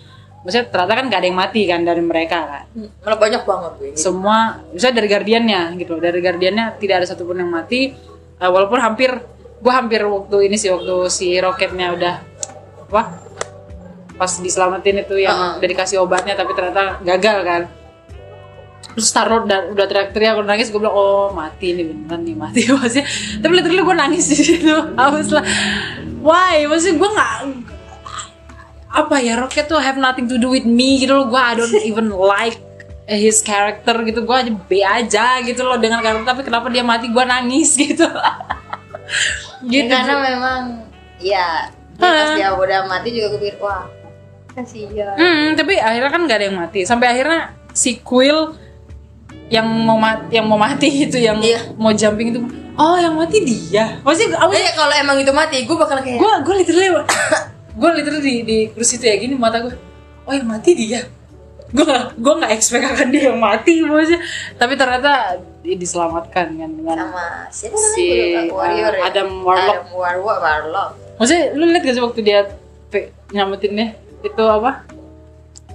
maksudnya 0.46 0.68
ternyata 0.70 0.92
kan 0.94 1.04
gak 1.10 1.20
ada 1.20 1.26
yang 1.26 1.38
mati 1.40 1.62
kan 1.66 1.80
dari 1.82 2.02
mereka 2.04 2.38
kan. 2.44 2.64
Hmm, 2.70 2.90
malah 3.02 3.18
banyak 3.18 3.42
banget 3.42 3.72
gue. 3.80 3.90
Semua, 3.98 4.62
misalnya 4.70 5.02
dari 5.02 5.08
guardiannya 5.10 5.62
gitu, 5.80 5.94
dari 5.98 6.18
guardiannya 6.22 6.66
tidak 6.78 6.94
ada 7.02 7.06
satupun 7.08 7.40
yang 7.42 7.50
mati, 7.50 8.12
Eh, 8.34 8.50
walaupun 8.50 8.82
hampir, 8.82 9.14
gue 9.62 9.72
hampir 9.72 10.02
waktu 10.02 10.50
ini 10.50 10.56
sih 10.58 10.68
waktu 10.74 11.08
si 11.08 11.38
roketnya 11.38 11.94
udah 11.94 12.14
apa? 12.90 13.02
Pas 14.14 14.32
diselamatin 14.42 15.06
itu 15.06 15.16
yang 15.18 15.34
Uh-uh. 15.34 15.58
udah 15.58 15.68
dikasih 15.70 16.02
obatnya 16.02 16.34
tapi 16.38 16.54
ternyata 16.54 17.02
gagal 17.02 17.38
kan 17.42 17.62
terus 18.94 19.10
taruh 19.10 19.42
dan 19.42 19.74
udah 19.74 19.86
teriak-teriak 19.90 20.38
aku 20.38 20.42
nangis 20.46 20.70
gue 20.70 20.78
bilang 20.78 20.94
oh 20.94 21.34
mati 21.34 21.74
nih 21.74 21.84
beneran 21.90 22.20
nih 22.22 22.36
mati. 22.38 22.60
Maksudnya 22.70 23.06
tapi 23.42 23.52
literally 23.58 23.82
gue 23.82 23.96
nangis 23.98 24.24
di 24.30 24.36
situ. 24.38 24.74
Was 24.94 25.30
like 25.34 25.46
why? 26.22 26.62
Maksudnya 26.70 26.96
gue 27.02 27.10
nggak 27.10 27.32
apa 28.94 29.16
ya 29.18 29.34
Rocket 29.34 29.66
tuh 29.66 29.82
have 29.82 29.98
nothing 29.98 30.30
to 30.30 30.38
do 30.38 30.54
with 30.54 30.62
me 30.62 31.02
gitu 31.02 31.18
loh. 31.18 31.26
Gue 31.26 31.42
I 31.42 31.58
don't 31.58 31.74
even 31.82 32.14
like 32.14 32.62
his 33.10 33.42
character 33.42 33.98
gitu. 34.06 34.22
Gue 34.22 34.36
aja 34.46 34.52
B 34.54 34.70
aja 34.80 35.42
gitu 35.42 35.66
loh 35.66 35.76
dengan 35.76 35.98
karakter 35.98 36.24
tapi 36.24 36.42
kenapa 36.46 36.70
dia 36.70 36.86
mati 36.86 37.10
gue 37.10 37.24
nangis 37.26 37.74
gitu. 37.82 38.06
Ya, 39.66 39.68
gitu. 39.68 39.90
Karena 39.90 40.16
memang 40.22 40.60
ya 41.18 41.68
pas 41.98 42.38
dia 42.38 42.54
udah 42.54 42.86
mati 42.86 43.10
juga 43.10 43.34
gue 43.34 43.40
pikir 43.42 43.58
wah 43.58 43.90
kasihan. 44.54 45.18
Hmm, 45.18 45.58
tapi 45.58 45.74
akhirnya 45.82 46.10
kan 46.14 46.20
gak 46.30 46.38
ada 46.38 46.46
yang 46.46 46.58
mati. 46.58 46.86
Sampai 46.86 47.10
akhirnya 47.10 47.58
si 47.74 47.98
Quill 47.98 48.54
yang 49.48 49.66
mau 49.66 49.96
mati, 49.96 50.24
yang 50.32 50.46
mau 50.46 50.56
mati 50.56 50.88
itu 50.88 51.16
yang 51.16 51.38
Iya. 51.38 51.76
mau 51.76 51.92
jumping 51.92 52.32
itu. 52.32 52.40
Oh, 52.74 52.96
yang 52.96 53.14
mati 53.14 53.38
dia. 53.40 54.00
Maksudnya 54.02 54.40
aku 54.40 54.50
Eh, 54.52 54.74
kalau 54.74 54.90
emang 54.90 55.16
itu 55.20 55.30
mati, 55.30 55.62
gue 55.62 55.76
bakal 55.76 56.00
kayak 56.00 56.18
gue 56.18 56.32
gue 56.42 56.54
literally 56.58 56.88
gue 57.80 57.90
literally 57.92 58.22
di, 58.22 58.34
di 58.42 58.58
kursi 58.70 58.98
itu 58.98 59.06
ya 59.06 59.14
gini 59.14 59.34
mata 59.34 59.62
gue. 59.62 59.74
Oh, 60.24 60.32
yang 60.32 60.48
mati 60.48 60.74
dia. 60.74 61.06
Gue 61.70 61.84
gue 62.14 62.32
gak 62.38 62.52
expect 62.54 62.86
akan 62.86 63.08
dia 63.10 63.30
yang 63.30 63.38
mati 63.38 63.82
maksudnya. 63.82 64.22
Tapi 64.56 64.74
ternyata 64.74 65.38
dia 65.62 65.74
diselamatkan 65.74 66.46
kan 66.54 66.70
dengan 66.70 66.96
sama 66.98 67.24
siapa 67.48 67.76
Si, 67.96 68.04
lupa, 68.44 68.62
warrior 68.62 68.92
uh, 68.92 68.98
ya? 68.98 69.02
Adam 69.08 69.28
Warlock. 69.40 69.74
Adam 69.74 69.86
Warlock 69.96 70.38
Warlock 70.44 70.90
Maksudnya 71.16 71.44
lu 71.54 71.64
lihat 71.70 71.82
gak 71.82 71.94
sih 71.94 72.02
waktu 72.02 72.20
dia 72.20 72.38
nyelamatinnya 73.30 73.88
itu 74.20 74.44
apa? 74.44 74.82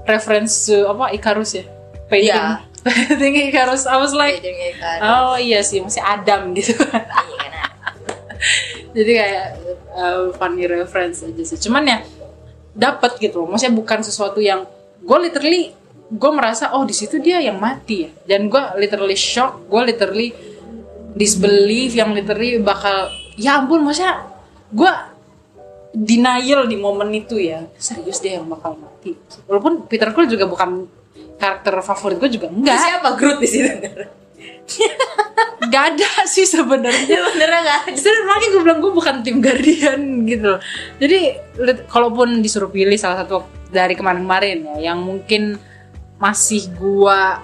Reference 0.04 0.68
to 0.68 0.88
apa 0.88 1.12
Icarus 1.12 1.54
ya? 1.54 1.64
Painting. 2.08 2.34
Iya. 2.34 2.66
Painting 2.86 3.52
Icarus. 3.52 3.86
I 3.86 3.98
was 4.00 4.16
like, 4.16 4.42
oh 5.04 5.36
iya 5.36 5.60
sih 5.66 5.84
masih 5.84 6.04
Adam 6.04 6.56
gitu. 6.56 6.76
iya 6.80 7.48
kan 7.54 7.72
Jadi 8.96 9.12
kayak 9.16 9.48
uh, 9.94 10.32
funny 10.36 10.66
reference 10.66 11.22
aja 11.24 11.44
sih. 11.44 11.60
Cuman 11.60 11.84
ya 11.86 11.98
dapat 12.74 13.20
gitu 13.20 13.44
loh. 13.44 13.48
Maksudnya 13.52 13.76
bukan 13.76 14.00
sesuatu 14.02 14.40
yang 14.40 14.66
gue 15.00 15.18
literally 15.20 15.76
gue 16.10 16.32
merasa 16.34 16.74
oh 16.74 16.90
di 16.90 16.96
situ 16.96 17.22
dia 17.22 17.44
yang 17.44 17.60
mati 17.60 18.08
ya. 18.08 18.12
Dan 18.26 18.48
gue 18.48 18.64
literally 18.80 19.18
shock. 19.20 19.68
Gue 19.68 19.88
literally 19.92 20.32
disbelief 21.14 21.98
yang 21.98 22.14
literally 22.14 22.62
bakal 22.62 23.10
ya 23.40 23.62
ampun 23.62 23.82
maksudnya 23.82 24.30
gue 24.70 24.92
denial 25.90 26.70
di 26.70 26.78
momen 26.78 27.10
itu 27.18 27.42
ya 27.42 27.66
serius 27.82 28.22
dia 28.22 28.38
yang 28.38 28.46
bakal 28.46 28.78
mati 28.78 29.18
walaupun 29.50 29.90
Peter 29.90 30.14
Quill 30.14 30.30
juga 30.30 30.46
bukan 30.46 30.86
karakter 31.40 31.74
favorit 31.82 32.18
gue 32.20 32.30
juga 32.36 32.48
Terus 32.52 32.60
enggak 32.60 32.78
siapa? 32.84 33.08
Groot 33.16 33.40
di 33.40 33.48
situ. 33.48 33.72
Gak 35.70 35.84
ada 35.96 36.12
sih 36.30 36.46
sebenarnya. 36.46 37.18
Beneran 37.34 37.60
gak 37.66 37.78
ada. 37.88 37.92
Sebenarnya 37.96 38.24
makanya 38.28 38.48
gue 38.52 38.62
bilang 38.62 38.80
gue 38.84 38.92
bukan 38.94 39.16
tim 39.26 39.38
Guardian 39.42 40.02
gitu 40.28 40.46
loh. 40.56 40.62
Jadi 41.02 41.20
kalaupun 41.90 42.44
disuruh 42.44 42.70
pilih 42.70 42.96
salah 43.00 43.24
satu 43.26 43.60
dari 43.70 43.94
kemarin-kemarin 43.94 44.66
ya, 44.78 44.94
yang 44.94 45.00
mungkin 45.06 45.58
masih 46.20 46.68
gua 46.76 47.40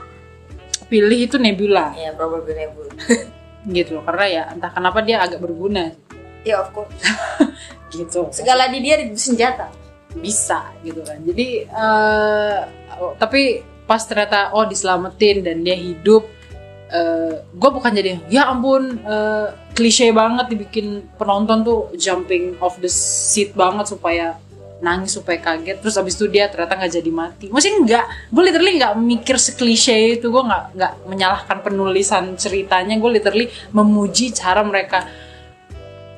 pilih 0.92 1.30
itu 1.30 1.38
Nebula. 1.40 1.96
Ya 1.96 2.12
probably 2.14 2.54
Nebula. 2.54 2.92
Gitu 3.66 3.98
loh. 3.98 4.04
Karena 4.04 4.26
ya 4.28 4.44
entah 4.52 4.70
kenapa 4.70 5.02
dia 5.02 5.24
agak 5.24 5.42
berguna. 5.42 5.96
Ya 6.46 6.62
of 6.62 6.70
course. 6.76 6.94
Gitu. 7.96 8.28
segala 8.36 8.68
di 8.68 8.84
dia 8.84 9.00
senjata. 9.16 9.72
Bisa 10.20 10.68
gitu 10.84 11.00
kan. 11.00 11.16
Jadi 11.24 11.64
eh 11.64 12.60
tapi 13.16 13.64
pas 13.86 14.02
ternyata 14.02 14.52
oh 14.58 14.66
diselamatin 14.66 15.46
dan 15.46 15.62
dia 15.62 15.78
hidup 15.78 16.26
gue 17.56 17.72
bukan 17.76 17.92
jadi 17.92 18.24
ya 18.32 18.48
ampun 18.48 19.02
eh, 19.04 19.48
klise 19.76 20.16
banget 20.16 20.48
dibikin 20.48 21.04
penonton 21.20 21.66
tuh 21.66 21.80
jumping 22.00 22.56
off 22.64 22.80
the 22.80 22.88
seat 22.88 23.52
banget 23.52 23.92
supaya 23.92 24.40
nangis 24.84 25.16
supaya 25.16 25.40
kaget. 25.40 25.80
Terus 25.80 25.96
abis 25.96 26.16
itu 26.20 26.28
dia 26.28 26.52
ternyata 26.52 26.76
nggak 26.76 26.94
jadi 27.00 27.12
mati. 27.12 27.46
Maksudnya 27.48 27.80
nggak 27.84 28.06
gue 28.32 28.44
literally 28.44 28.74
nggak 28.80 28.94
mikir 29.00 29.36
seklise 29.40 30.20
itu 30.20 30.28
gue 30.28 30.44
nggak 30.44 30.64
nggak 30.76 30.94
menyalahkan 31.08 31.58
penulisan 31.64 32.36
ceritanya. 32.36 32.96
Gue 33.00 33.20
literally 33.20 33.48
memuji 33.72 34.36
cara 34.36 34.64
mereka 34.64 35.08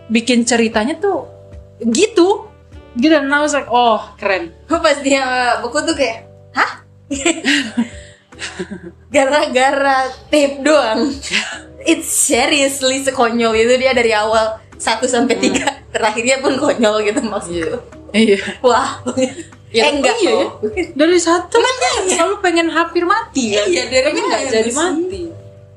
bikin 0.10 0.45
ceritanya 0.45 0.97
tuh 0.97 1.25
gitu. 1.82 2.49
Gitu 2.97 3.13
dan 3.13 3.30
I 3.30 3.39
was 3.41 3.53
like 3.53 3.69
oh 3.69 4.01
keren. 4.17 4.53
Gue 4.65 4.80
pas 4.82 4.97
dia 5.01 5.58
buku 5.62 5.77
tuh 5.86 5.93
kayak 5.93 6.25
hah 6.58 6.87
gara-gara 9.15 10.11
tape 10.29 10.61
doang. 10.61 11.09
It's 11.87 12.11
seriously 12.11 13.03
sekonyol 13.03 13.55
itu 13.55 13.73
dia 13.79 13.95
dari 13.95 14.11
awal 14.11 14.59
1 14.77 15.01
sampai 15.07 15.35
tiga 15.39 15.81
terakhirnya 15.89 16.43
pun 16.43 16.59
konyol 16.59 17.01
gitu 17.07 17.21
maksudku. 17.23 17.79
Iya. 18.13 18.39
Wah. 18.61 19.01
Ya, 19.67 19.91
eh 19.91 19.99
enggak. 19.99 20.15
iya 20.23 20.31
ya. 20.31 20.47
dari 20.95 21.19
satu 21.19 21.59
kan 21.59 22.07
selalu 22.07 22.39
pengen 22.39 22.71
hampir 22.71 23.03
mati 23.03 23.51
kan? 23.51 23.67
Iya, 23.67 23.91
dari 23.91 24.15
tapi 24.15 24.19
nggak 24.23 24.43
jadi 24.47 24.71
mati? 24.71 25.21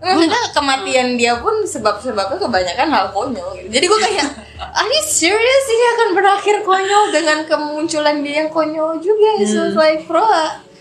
Maksudnya 0.01 0.41
kematian 0.57 1.09
dia 1.21 1.37
pun 1.43 1.67
sebab-sebabnya 1.67 2.39
kebanyakan 2.41 2.89
hal 2.89 3.07
konyol 3.13 3.53
gitu. 3.59 3.69
Jadi 3.69 3.85
gue 3.85 4.01
kayak, 4.01 4.27
are 4.57 4.89
you 4.89 5.05
serious? 5.05 5.65
Ini 5.69 5.85
akan 5.93 6.09
berakhir 6.17 6.57
konyol 6.65 7.05
dengan 7.13 7.39
kemunculan 7.45 8.25
dia 8.25 8.47
yang 8.47 8.51
konyol 8.55 8.97
juga? 9.03 9.45
So 9.45 9.69
it's 9.69 9.77
like, 9.77 10.09
bro, 10.09 10.25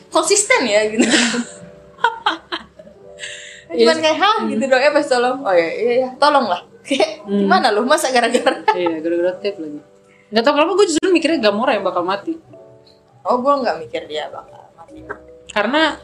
konsisten 0.10 0.62
ya 0.66 0.82
gitu. 0.90 1.06
Cuman 3.70 3.98
kayak, 4.02 4.18
hah 4.18 4.38
gitu 4.50 4.64
dong, 4.66 4.82
ya 4.82 4.90
pas 4.90 5.06
tolong. 5.06 5.46
Oh 5.46 5.54
iya, 5.54 5.70
iya, 5.78 5.92
iya. 6.02 6.10
tolong 6.18 6.50
lah. 6.50 6.62
Kayak, 6.90 7.22
gimana 7.30 7.70
lu, 7.70 7.86
masa 7.86 8.10
gara-gara? 8.10 8.66
iya 8.82 8.98
gara-gara 8.98 9.34
tape 9.38 9.62
lagi 9.62 9.80
nggak 10.30 10.44
tau 10.46 10.54
kenapa 10.54 10.72
gue 10.78 10.86
justru 10.94 11.10
mikirnya 11.10 11.40
Gamora 11.42 11.74
yang 11.74 11.86
bakal 11.86 12.06
mati 12.06 12.38
Oh, 13.26 13.38
gue 13.44 13.52
nggak 13.52 13.78
mikir 13.84 14.02
dia 14.06 14.30
bakal 14.32 14.62
mati. 14.78 15.02
karena 15.50 15.98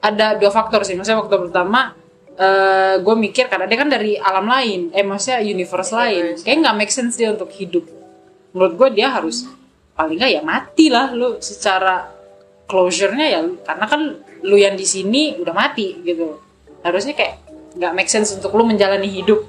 ada 0.00 0.36
dua 0.36 0.48
faktor 0.48 0.84
sih 0.88 0.96
maksudnya 0.96 1.20
faktor 1.20 1.48
pertama 1.48 1.92
eh 2.38 2.96
gue 3.02 3.14
mikir 3.18 3.50
karena 3.50 3.66
dia 3.68 3.78
kan 3.78 3.88
dari 3.92 4.16
alam 4.16 4.46
lain 4.48 4.88
eh 4.96 5.04
maksudnya 5.04 5.44
universe 5.44 5.92
lain 5.92 6.24
kayak 6.40 6.56
nggak 6.64 6.76
make 6.76 6.92
sense 6.92 7.18
dia 7.20 7.28
untuk 7.28 7.50
hidup 7.52 7.84
menurut 8.56 8.74
gue 8.78 8.88
dia 9.00 9.12
harus 9.12 9.44
paling 9.92 10.16
nggak 10.16 10.32
ya 10.32 10.42
mati 10.44 10.86
lah 10.88 11.12
lu 11.12 11.36
secara 11.42 12.08
closure-nya 12.68 13.26
ya 13.32 13.40
karena 13.64 13.86
kan 13.88 14.00
lu 14.44 14.56
yang 14.60 14.76
di 14.76 14.84
sini 14.84 15.40
udah 15.40 15.54
mati 15.56 15.98
gitu. 16.04 16.38
Harusnya 16.84 17.16
kayak 17.16 17.34
nggak 17.74 17.92
make 17.96 18.10
sense 18.12 18.36
untuk 18.36 18.54
lu 18.54 18.68
menjalani 18.68 19.08
hidup 19.08 19.42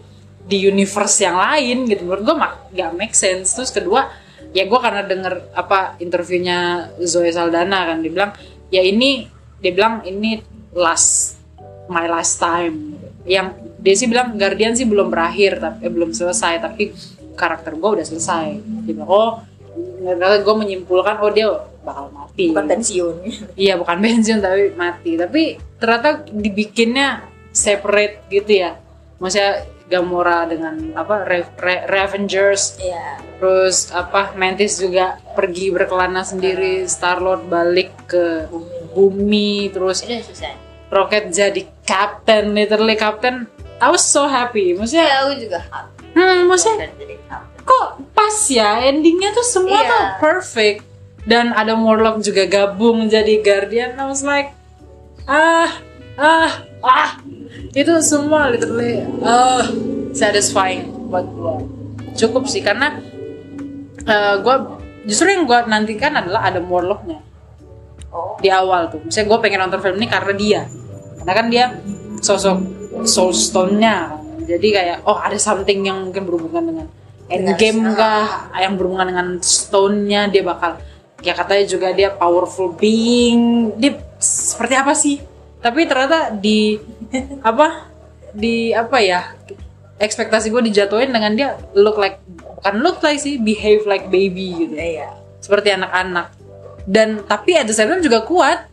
di 0.49 0.65
universe 0.65 1.21
yang 1.21 1.37
lain 1.37 1.85
gitu. 1.85 2.07
Menurut 2.07 2.23
gue 2.25 2.35
nggak 2.73 2.91
make 2.95 3.13
sense. 3.13 3.53
Terus 3.53 3.69
kedua 3.69 4.09
ya 4.55 4.65
gue 4.65 4.79
karena 4.81 5.05
denger 5.05 5.53
apa 5.53 5.99
interviewnya 6.01 6.89
Zoe 7.05 7.29
Saldana 7.29 7.85
kan 7.85 8.01
dia 8.01 8.09
bilang 8.09 8.31
ya 8.73 8.81
ini 8.81 9.29
dia 9.61 9.75
bilang 9.75 10.01
ini 10.07 10.41
last 10.73 11.37
my 11.91 12.07
last 12.07 12.39
time. 12.39 12.97
Yang 13.27 13.59
dia 13.77 13.95
sih 13.99 14.07
bilang 14.07 14.39
Guardian 14.39 14.73
sih 14.73 14.87
belum 14.87 15.11
berakhir 15.11 15.59
tapi 15.61 15.85
eh, 15.85 15.91
belum 15.91 16.15
selesai 16.15 16.63
tapi 16.63 16.95
karakter 17.35 17.75
gue 17.75 17.89
udah 17.99 18.05
selesai. 18.07 18.47
Dia 18.87 18.93
bilang 18.95 19.11
oh 19.11 19.31
gue 20.17 20.55
menyimpulkan 20.55 21.19
oh 21.21 21.29
dia 21.29 21.51
bakal 21.89 22.05
mati. 22.13 22.53
Bukan 22.53 22.65
pensiun. 22.69 23.15
Iya 23.57 23.73
bukan 23.75 23.97
pensiun 23.97 24.39
tapi 24.39 24.63
mati. 24.77 25.11
Tapi 25.17 25.41
ternyata 25.81 26.23
dibikinnya 26.29 27.25
separate 27.49 28.29
gitu 28.29 28.61
ya. 28.61 28.77
Maksudnya 29.17 29.65
Gamora 29.89 30.45
dengan 30.45 30.93
apa 30.93 31.25
Re 31.25 31.49
Re 31.57 31.89
Revengers. 31.89 32.77
Iya. 32.77 33.17
Terus 33.41 33.89
apa 33.89 34.37
Mantis 34.37 34.77
juga 34.77 35.17
pergi 35.33 35.73
berkelana 35.73 36.21
sendiri. 36.21 36.85
Star 36.85 37.17
Lord 37.17 37.49
balik 37.49 37.89
ke 38.05 38.45
bumi. 38.93 39.73
terus 39.73 40.05
itu 40.05 40.21
susah. 40.29 40.53
Rocket 40.93 41.33
jadi 41.33 41.65
captain 41.85 42.53
literally 42.53 42.93
captain. 42.93 43.49
I 43.81 43.89
was 43.89 44.05
so 44.05 44.29
happy. 44.29 44.77
Maksudnya 44.77 45.09
ya 45.09 45.15
aku 45.25 45.31
juga 45.41 45.59
happy. 45.65 46.05
Hmm, 46.13 46.49
maksudnya 46.49 46.89
kok 47.65 47.87
pas 48.17 48.33
ya 48.49 48.81
endingnya 48.81 49.29
tuh 49.29 49.45
semua 49.45 49.77
Iya. 49.77 49.89
tuh 49.89 50.03
perfect 50.17 50.88
dan 51.29 51.53
ada 51.53 51.77
Morlock 51.77 52.25
juga 52.25 52.49
gabung 52.49 53.05
jadi 53.05 53.45
Guardian. 53.45 54.01
I 54.01 54.05
was 54.09 54.25
like 54.25 54.49
ah 55.29 55.69
ah 56.17 56.65
ah. 56.81 57.11
Itu 57.69 58.01
semua 58.01 58.49
literally 58.49 59.05
ah 59.21 59.69
satisfying 60.09 60.89
buat 61.13 61.29
gue 61.29 61.55
cukup 62.17 62.49
sih 62.49 62.65
karena 62.65 62.97
eh, 64.03 64.35
gue 64.41 64.55
justru 65.05 65.29
yang 65.29 65.45
gue 65.45 65.59
nantikan 65.69 66.17
adalah 66.17 66.49
ada 66.49 66.57
Morlocknya. 66.57 67.21
Oh 68.09 68.41
di 68.41 68.49
awal 68.49 68.89
tuh. 68.89 69.05
Misalnya 69.05 69.27
gue 69.29 69.39
pengen 69.45 69.59
nonton 69.69 69.79
film 69.85 69.95
ini 70.01 70.09
karena 70.09 70.33
dia. 70.33 70.61
Karena 71.21 71.33
kan 71.37 71.45
dia 71.53 71.65
sosok 72.25 72.57
Soul 73.05 73.31
Stone-nya. 73.37 74.17
Jadi 74.49 74.67
kayak 74.73 75.05
oh 75.05 75.21
ada 75.21 75.37
something 75.37 75.85
yang 75.85 76.09
mungkin 76.09 76.25
berhubungan 76.25 76.63
dengan 76.73 76.87
endgame 77.29 77.93
kah? 77.93 78.49
Yang 78.57 78.73
berhubungan 78.81 79.07
dengan 79.13 79.27
stone-nya 79.45 80.25
dia 80.33 80.41
bakal 80.41 80.81
ya 81.23 81.33
katanya 81.35 81.65
juga 81.67 81.91
dia 81.95 82.09
powerful 82.13 82.73
being. 82.75 83.73
Dia 83.79 83.99
seperti 84.19 84.73
apa 84.75 84.93
sih? 84.95 85.17
Tapi 85.59 85.87
ternyata 85.87 86.31
di 86.31 86.79
apa? 87.49 87.89
Di 88.31 88.71
apa 88.71 88.97
ya? 89.01 89.35
Ekspektasi 89.99 90.47
gue 90.47 90.71
dijatuhin 90.71 91.11
dengan 91.11 91.35
dia 91.35 91.59
look 91.75 91.99
like 91.99 92.23
bukan 92.39 92.75
look 92.79 93.03
like 93.03 93.19
sih 93.19 93.35
behave 93.35 93.83
like 93.83 94.07
baby 94.07 94.55
gitu. 94.67 94.75
Iya 94.79 95.19
seperti 95.49 95.73
anak-anak. 95.73 96.35
Dan 96.85 97.25
tapi 97.25 97.57
at 97.57 97.65
the 97.65 97.73
same 97.73 97.89
time 97.89 98.05
juga 98.05 98.21
kuat. 98.21 98.69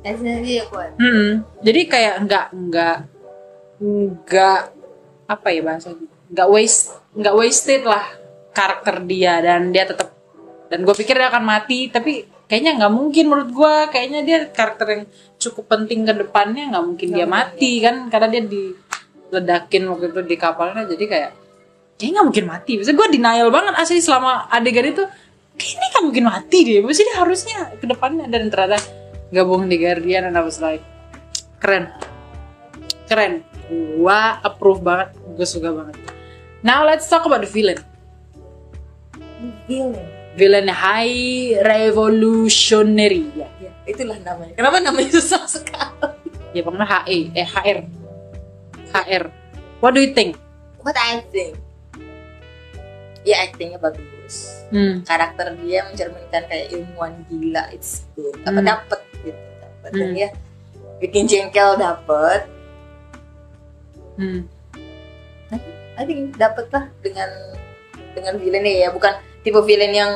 Esnya 0.00 0.40
dia 0.40 0.64
kuat. 0.68 0.96
Mm-mm. 0.96 1.44
jadi 1.64 1.80
kayak 1.88 2.14
nggak 2.24 2.46
nggak 2.52 2.96
nggak 3.84 4.60
apa 5.28 5.48
ya 5.52 5.60
bahasanya? 5.60 6.08
Nggak 6.32 6.48
waste 6.48 6.96
nggak 7.12 7.36
wasted 7.36 7.82
lah 7.84 8.04
karakter 8.56 9.04
dia 9.04 9.44
dan 9.44 9.74
dia 9.74 9.84
tetap 9.84 10.13
dan 10.72 10.78
gue 10.82 10.94
pikir 10.96 11.14
dia 11.16 11.28
akan 11.28 11.44
mati 11.44 11.92
tapi 11.92 12.24
kayaknya 12.48 12.72
nggak 12.80 12.92
mungkin 12.92 13.24
menurut 13.28 13.50
gue 13.52 13.74
kayaknya 13.92 14.20
dia 14.24 14.38
karakter 14.48 14.86
yang 14.88 15.02
cukup 15.40 15.64
penting 15.76 16.08
ke 16.08 16.12
depannya 16.24 16.72
nggak 16.72 16.84
mungkin 16.84 17.08
dia 17.12 17.26
mati 17.28 17.80
kan? 17.84 18.08
Karena 18.08 18.28
dia 18.32 18.42
diledakin 18.44 19.82
waktu 19.92 20.06
itu 20.12 20.20
di 20.24 20.36
kapalnya 20.36 20.84
jadi 20.88 21.04
kayak 21.04 21.30
kayaknya 22.00 22.14
nggak 22.20 22.28
mungkin 22.32 22.46
mati. 22.48 22.72
Maksudnya 22.80 22.98
gue 23.00 23.08
denial 23.12 23.48
banget 23.52 23.74
asli 23.76 24.00
selama 24.00 24.48
adegan 24.48 24.86
itu 24.88 25.04
kayaknya 25.56 25.86
nggak 25.92 26.04
mungkin 26.04 26.24
mati 26.24 26.58
deh. 26.64 26.80
Maksudnya 26.80 27.06
dia 27.12 27.18
harusnya 27.20 27.58
ke 27.76 27.86
depannya 27.88 28.26
dan 28.28 28.42
ternyata 28.48 28.78
gabung 29.34 29.66
di 29.68 29.76
Guardian 29.80 30.30
and 30.32 30.36
I 30.36 30.42
was 30.44 30.60
like 30.60 30.84
keren. 31.60 31.92
Keren. 33.08 33.44
Gua 33.64 34.38
approve 34.44 34.84
banget 34.84 35.16
gue 35.16 35.48
suka 35.48 35.72
banget. 35.72 35.96
Now 36.60 36.84
let's 36.84 37.08
talk 37.08 37.24
about 37.24 37.44
the 37.44 37.50
villain. 37.50 37.80
Villain 39.68 40.13
villain 40.34 40.66
high 40.68 41.54
revolutionary. 41.62 43.30
Ya 43.34 43.48
ya 43.62 43.70
itulah 43.86 44.18
namanya. 44.20 44.54
Kenapa 44.58 44.76
namanya 44.82 45.10
susah 45.14 45.46
sekali? 45.46 46.30
Ya 46.54 46.62
pokoknya 46.62 46.86
HE 46.86 47.18
eh 47.34 47.46
HR 47.46 47.78
HR 48.94 49.24
what 49.82 49.94
do 49.94 50.02
you 50.02 50.14
think? 50.14 50.38
What 50.82 50.94
I 50.94 51.22
think? 51.30 51.58
Ya 53.24 53.46
actingnya 53.46 53.80
bagus. 53.80 54.60
Hmm. 54.72 55.04
karakter 55.06 55.54
dia 55.62 55.86
mencerminkan 55.86 56.50
kayak 56.50 56.72
ilmuwan 56.72 57.14
gila 57.30 57.70
it's 57.70 58.08
good. 58.16 58.34
Apa 58.42 58.58
Hmm. 58.58 58.66
dapet 58.66 59.00
gitu. 59.22 59.40
Dapet 59.60 59.90
dan 59.92 60.02
Hmm. 60.02 60.14
dia 60.16 60.28
bikin 60.98 61.24
jengkel 61.28 61.78
dapet. 61.78 62.48
Hmm. 64.18 64.48
I 65.94 66.02
think 66.02 66.34
dapet 66.34 66.66
lah 66.74 66.90
dengan 67.06 67.30
dengan 68.18 68.34
villainnya 68.38 68.74
ya. 68.86 68.88
Bukan 68.90 69.14
tipe 69.44 69.60
villain 69.60 69.92
yang 69.92 70.12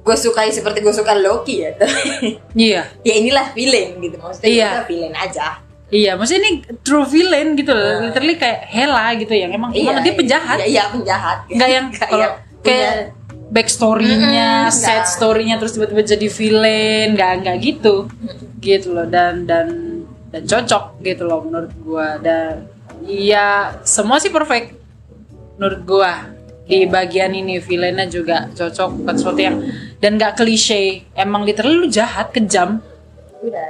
gue 0.00 0.16
sukai 0.16 0.48
seperti 0.48 0.80
gue 0.80 0.90
suka 0.90 1.12
Loki 1.14 1.60
ya. 1.60 1.76
Iya. 2.56 2.82
Ya 3.04 3.14
inilah 3.14 3.52
villain 3.52 4.00
gitu. 4.00 4.16
Maksudnya 4.16 4.48
Iya. 4.48 4.68
kita 4.72 4.84
villain 4.88 5.14
aja. 5.14 5.46
Iya 5.90 6.14
maksudnya 6.14 6.40
ini 6.40 6.52
true 6.80 7.02
villain 7.04 7.52
gitu 7.54 7.74
loh. 7.74 7.82
Nah. 7.82 8.00
literally 8.08 8.34
kayak 8.34 8.62
Hela 8.64 9.10
gitu 9.18 9.34
ya 9.34 9.50
emang 9.50 9.70
emang 9.70 10.00
dia 10.00 10.14
penjahat. 10.14 10.58
iya, 10.62 10.66
iya 10.66 10.82
penjahat. 10.88 11.38
Nggak 11.50 11.68
yang 11.68 11.86
kalau 11.98 12.18
yang 12.18 12.34
kayak 12.62 12.94
backstory-nya, 13.50 14.50
Mm-mm, 14.64 14.72
set 14.72 15.02
nggak. 15.02 15.10
story-nya 15.10 15.58
terus 15.58 15.74
tiba-tiba 15.74 16.06
jadi 16.06 16.26
villain, 16.30 17.18
nggak 17.18 17.32
nggak 17.42 17.56
gitu, 17.58 18.06
gitu 18.62 18.94
loh. 18.94 19.10
Dan 19.10 19.42
dan 19.44 19.66
dan 20.30 20.42
cocok 20.46 21.02
gitu 21.02 21.26
loh 21.26 21.42
menurut 21.42 21.74
gua. 21.82 22.14
Dan 22.22 22.70
iya 23.02 23.74
semua 23.82 24.22
sih 24.22 24.30
perfect 24.30 24.78
menurut 25.58 25.82
gua 25.82 26.30
di 26.70 26.86
bagian 26.86 27.34
ini 27.34 27.58
villainnya 27.58 28.06
juga 28.06 28.46
cocok 28.54 29.02
bukan 29.02 29.14
sesuatu 29.18 29.40
yang 29.42 29.58
dan 29.98 30.14
nggak 30.16 30.38
klise. 30.38 31.02
Emang 31.18 31.42
literally 31.42 31.82
lu 31.82 31.88
jahat 31.90 32.30
kejam. 32.30 32.78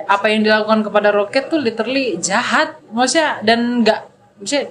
Apa 0.04 0.28
yang 0.28 0.44
dilakukan 0.44 0.84
kepada 0.84 1.08
Rocket 1.08 1.48
tuh 1.48 1.56
literally 1.56 2.20
jahat. 2.20 2.76
Maksudnya 2.92 3.40
dan 3.40 3.80
nggak 3.80 4.00
maksudnya 4.36 4.64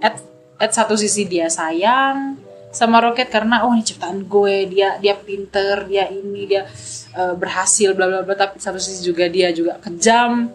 at, 0.00 0.16
at 0.56 0.70
satu 0.72 0.96
sisi 0.96 1.28
dia 1.28 1.52
sayang 1.52 2.40
sama 2.72 3.04
Rocket 3.04 3.28
karena 3.28 3.68
oh 3.68 3.76
ini 3.76 3.84
ciptaan 3.84 4.24
gue. 4.24 4.72
Dia 4.72 4.96
dia 4.96 5.12
pinter 5.12 5.84
dia 5.84 6.08
ini 6.08 6.48
dia 6.48 6.64
eh, 7.12 7.34
berhasil 7.36 7.92
bla 7.92 8.08
bla 8.08 8.24
bla. 8.24 8.34
Tapi 8.34 8.56
satu 8.56 8.80
sisi 8.80 9.04
juga 9.04 9.28
dia 9.28 9.52
juga 9.52 9.76
kejam. 9.84 10.48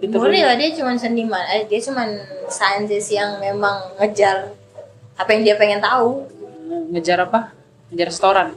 Gitu 0.00 0.16
Boleh 0.16 0.48
lah 0.48 0.56
dia 0.56 0.72
cuma 0.72 0.96
seniman, 0.96 1.44
eh, 1.52 1.68
dia 1.68 1.76
cuma 1.84 2.08
saintis 2.48 3.12
yang 3.12 3.36
memang 3.36 4.00
ngejar 4.00 4.48
apa 5.12 5.28
yang 5.36 5.42
dia 5.44 5.56
pengen 5.60 5.84
tahu. 5.84 6.24
Ngejar 6.70 7.18
apa? 7.26 7.52
Ngejar 7.90 8.06
restoran 8.08 8.48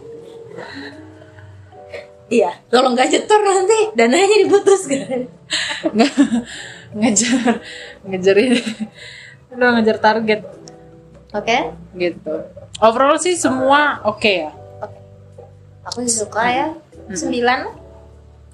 Iya, 2.34 2.50
kalau 2.72 2.98
nggak 2.98 3.14
jetor 3.14 3.40
nanti 3.46 3.94
dananya 3.94 4.38
diputuskan. 4.42 5.30
Nge- 5.94 6.18
ngejar 6.98 7.62
ngejar 8.10 8.36
ini 8.42 8.58
udah 9.54 9.70
ngejar 9.78 9.98
target. 10.02 10.42
Oke, 11.34 11.58
gitu. 11.94 12.34
Overall 12.82 13.22
sih 13.22 13.38
semua 13.38 14.02
oke 14.06 14.50
ya? 14.50 14.52
Aku 15.86 16.02
sih 16.08 16.26
suka 16.26 16.42
ya. 16.50 16.68
Sembilan. 17.14 17.70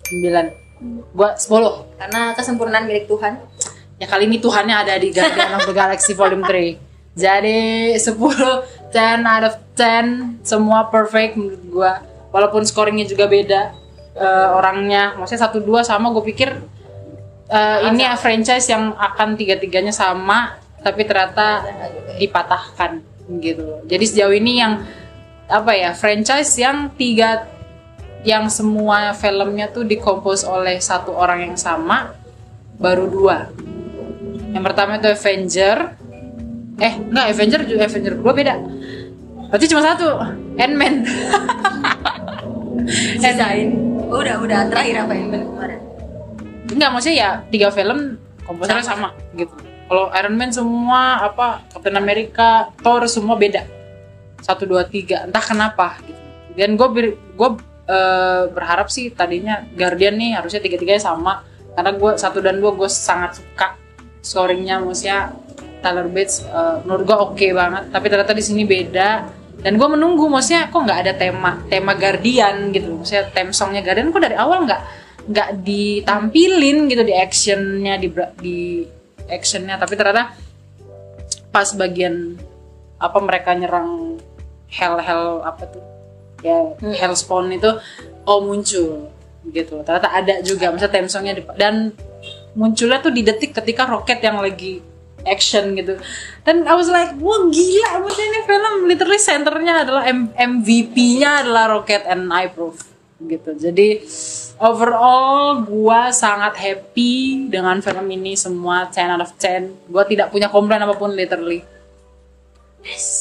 9 0.09 1.13
gua 1.13 1.37
10 1.37 2.01
karena 2.01 2.33
kesempurnaan 2.33 2.89
milik 2.89 3.05
Tuhan. 3.05 3.37
Ya 4.01 4.07
kali 4.09 4.25
ini 4.25 4.39
Tuhannya 4.41 4.75
ada 4.75 4.95
di 4.97 5.11
Guardian 5.11 5.59
of 5.59 5.67
the 5.67 5.75
Galaxy 5.75 6.15
Volume 6.15 6.39
3 6.47 6.79
Jadi 7.19 7.59
10 7.99 8.15
10 8.91 9.25
out 9.25 9.43
of 9.47 9.55
10 9.77 10.43
Semua 10.45 10.89
perfect 10.89 11.37
menurut 11.37 11.63
gua 11.69 11.93
Walaupun 12.29 12.61
scoringnya 12.65 13.09
juga 13.09 13.25
beda 13.25 13.73
eh, 14.17 14.47
Orangnya 14.53 15.17
Maksudnya 15.17 15.49
1-2 15.49 15.85
sama 15.85 16.13
gue 16.13 16.23
pikir 16.29 16.49
eh, 17.49 17.77
Ini 17.89 18.01
ya 18.09 18.13
franchise 18.17 18.69
yang 18.69 18.93
akan 18.93 19.33
tiga-tiganya 19.33 19.93
sama 19.93 20.57
Tapi 20.79 21.03
ternyata 21.03 21.65
dipatahkan 22.19 23.09
gitu. 23.37 23.85
Jadi 23.85 24.03
sejauh 24.09 24.33
ini 24.33 24.57
yang 24.57 24.81
apa 25.49 25.77
ya 25.77 25.93
franchise 25.93 26.57
yang 26.57 26.89
tiga 26.97 27.45
yang 28.25 28.49
semua 28.49 29.13
filmnya 29.13 29.69
tuh 29.69 29.85
dikompos 29.85 30.45
oleh 30.45 30.81
satu 30.81 31.13
orang 31.13 31.53
yang 31.53 31.57
sama 31.57 32.17
baru 32.81 33.05
dua. 33.05 33.53
Yang 34.49 34.63
pertama 34.65 34.97
itu 34.97 35.07
Avenger. 35.13 35.77
Eh, 36.79 36.93
enggak 36.95 37.25
Avenger 37.37 37.61
juga 37.69 37.85
Avenger 37.85 38.13
dua 38.17 38.33
beda. 38.33 38.55
Berarti 39.49 39.65
cuma 39.65 39.81
satu, 39.81 40.13
Ant-Man. 40.61 41.01
Sisain. 43.21 43.69
Udah, 44.09 44.41
udah. 44.41 44.69
Terakhir 44.69 45.05
apa 45.05 45.13
yang 45.13 45.29
kemarin? 45.33 45.79
Enggak, 46.69 46.89
maksudnya 46.93 47.17
ya 47.17 47.29
tiga 47.49 47.69
film 47.73 48.17
komposernya 48.45 48.85
sama. 48.85 49.09
gitu. 49.37 49.53
kalau 49.89 50.13
Iron 50.13 50.37
Man 50.37 50.53
semua 50.53 51.25
apa 51.25 51.65
Captain 51.73 51.97
America 51.97 52.69
Thor 52.81 53.05
semua 53.09 53.37
beda. 53.37 53.65
Satu 54.41 54.69
dua 54.69 54.85
tiga. 54.85 55.25
Entah 55.25 55.41
kenapa 55.41 55.97
gitu. 56.05 56.21
Dan 56.53 56.77
gue 56.77 57.17
gue 57.33 57.49
uh, 57.89 58.43
berharap 58.53 58.93
sih 58.93 59.09
tadinya 59.09 59.65
Guardian 59.73 60.17
nih 60.17 60.37
harusnya 60.37 60.61
tiga 60.61 60.77
tiganya 60.77 61.01
sama. 61.01 61.41
Karena 61.73 61.97
gue 61.97 62.11
satu 62.21 62.37
dan 62.37 62.61
dua 62.61 62.77
gue 62.77 62.89
sangat 62.89 63.41
suka 63.41 63.73
scoringnya. 64.21 64.77
Maksudnya 64.77 65.33
Tyler 65.81 66.05
Bates 66.05 66.45
uh, 66.45 66.85
menurut 66.85 67.03
gue 67.09 67.17
oke 67.17 67.33
okay 67.33 67.51
banget. 67.57 67.89
Tapi 67.89 68.05
ternyata 68.13 68.33
di 68.37 68.45
sini 68.45 68.61
beda 68.69 69.38
dan 69.59 69.75
gue 69.75 69.87
menunggu 69.91 70.31
maksudnya 70.31 70.71
kok 70.71 70.79
nggak 70.87 70.99
ada 71.03 71.13
tema 71.19 71.59
tema 71.67 71.91
Guardian 71.95 72.71
gitu. 72.71 73.03
Maksudnya 73.03 73.27
theme 73.35 73.51
songnya 73.51 73.83
Guardian 73.83 74.11
kok 74.15 74.23
dari 74.23 74.35
awal 74.39 74.63
nggak 74.63 74.81
nggak 75.29 75.49
ditampilin 75.61 76.87
gitu 76.87 77.03
di 77.03 77.13
actionnya 77.13 77.93
di 77.99 78.07
di 78.39 78.57
actionnya. 79.27 79.75
Tapi 79.75 79.93
ternyata 79.99 80.31
pas 81.51 81.67
bagian 81.75 82.39
apa 82.99 83.17
mereka 83.19 83.51
nyerang 83.51 84.15
hell 84.71 84.95
hell 85.03 85.43
apa 85.43 85.63
tuh? 85.67 85.83
Ya 86.39 86.55
hmm. 86.79 86.95
hellspawn 86.95 87.51
itu 87.51 87.67
oh 88.23 88.39
muncul 88.39 89.11
gitu. 89.43 89.83
Ternyata 89.83 90.07
ada 90.07 90.39
juga 90.39 90.71
misalnya 90.71 90.93
theme 90.95 91.11
songnya 91.11 91.33
dan 91.59 91.91
munculnya 92.55 93.03
tuh 93.03 93.11
di 93.11 93.27
detik 93.27 93.51
ketika 93.51 93.85
roket 93.85 94.23
yang 94.23 94.39
lagi 94.39 94.79
action 95.29 95.77
gitu. 95.77 95.95
Dan 96.43 96.65
I 96.65 96.73
was 96.75 96.89
like 96.89 97.15
wah 97.21 97.47
gila 97.47 98.03
maksudnya 98.03 98.27
ini 98.27 98.39
film 98.43 98.73
literally 98.89 99.21
centernya 99.21 99.73
adalah 99.87 100.03
MVP-nya 100.35 101.45
adalah 101.45 101.77
Rocket 101.77 102.03
and 102.09 102.27
I 102.33 102.51
Proof 102.51 102.83
gitu. 103.23 103.55
Jadi 103.55 104.03
overall 104.59 105.63
gua 105.63 106.11
sangat 106.11 106.59
happy 106.59 107.47
dengan 107.47 107.79
film 107.79 108.05
ini 108.11 108.35
semua 108.35 108.91
10 108.91 109.15
out 109.15 109.23
of 109.23 109.31
10 109.37 109.93
gua 109.93 110.03
tidak 110.03 110.33
punya 110.33 110.51
komplain 110.51 110.83
apa 110.83 110.97
pun 110.97 111.15
literally. 111.15 111.63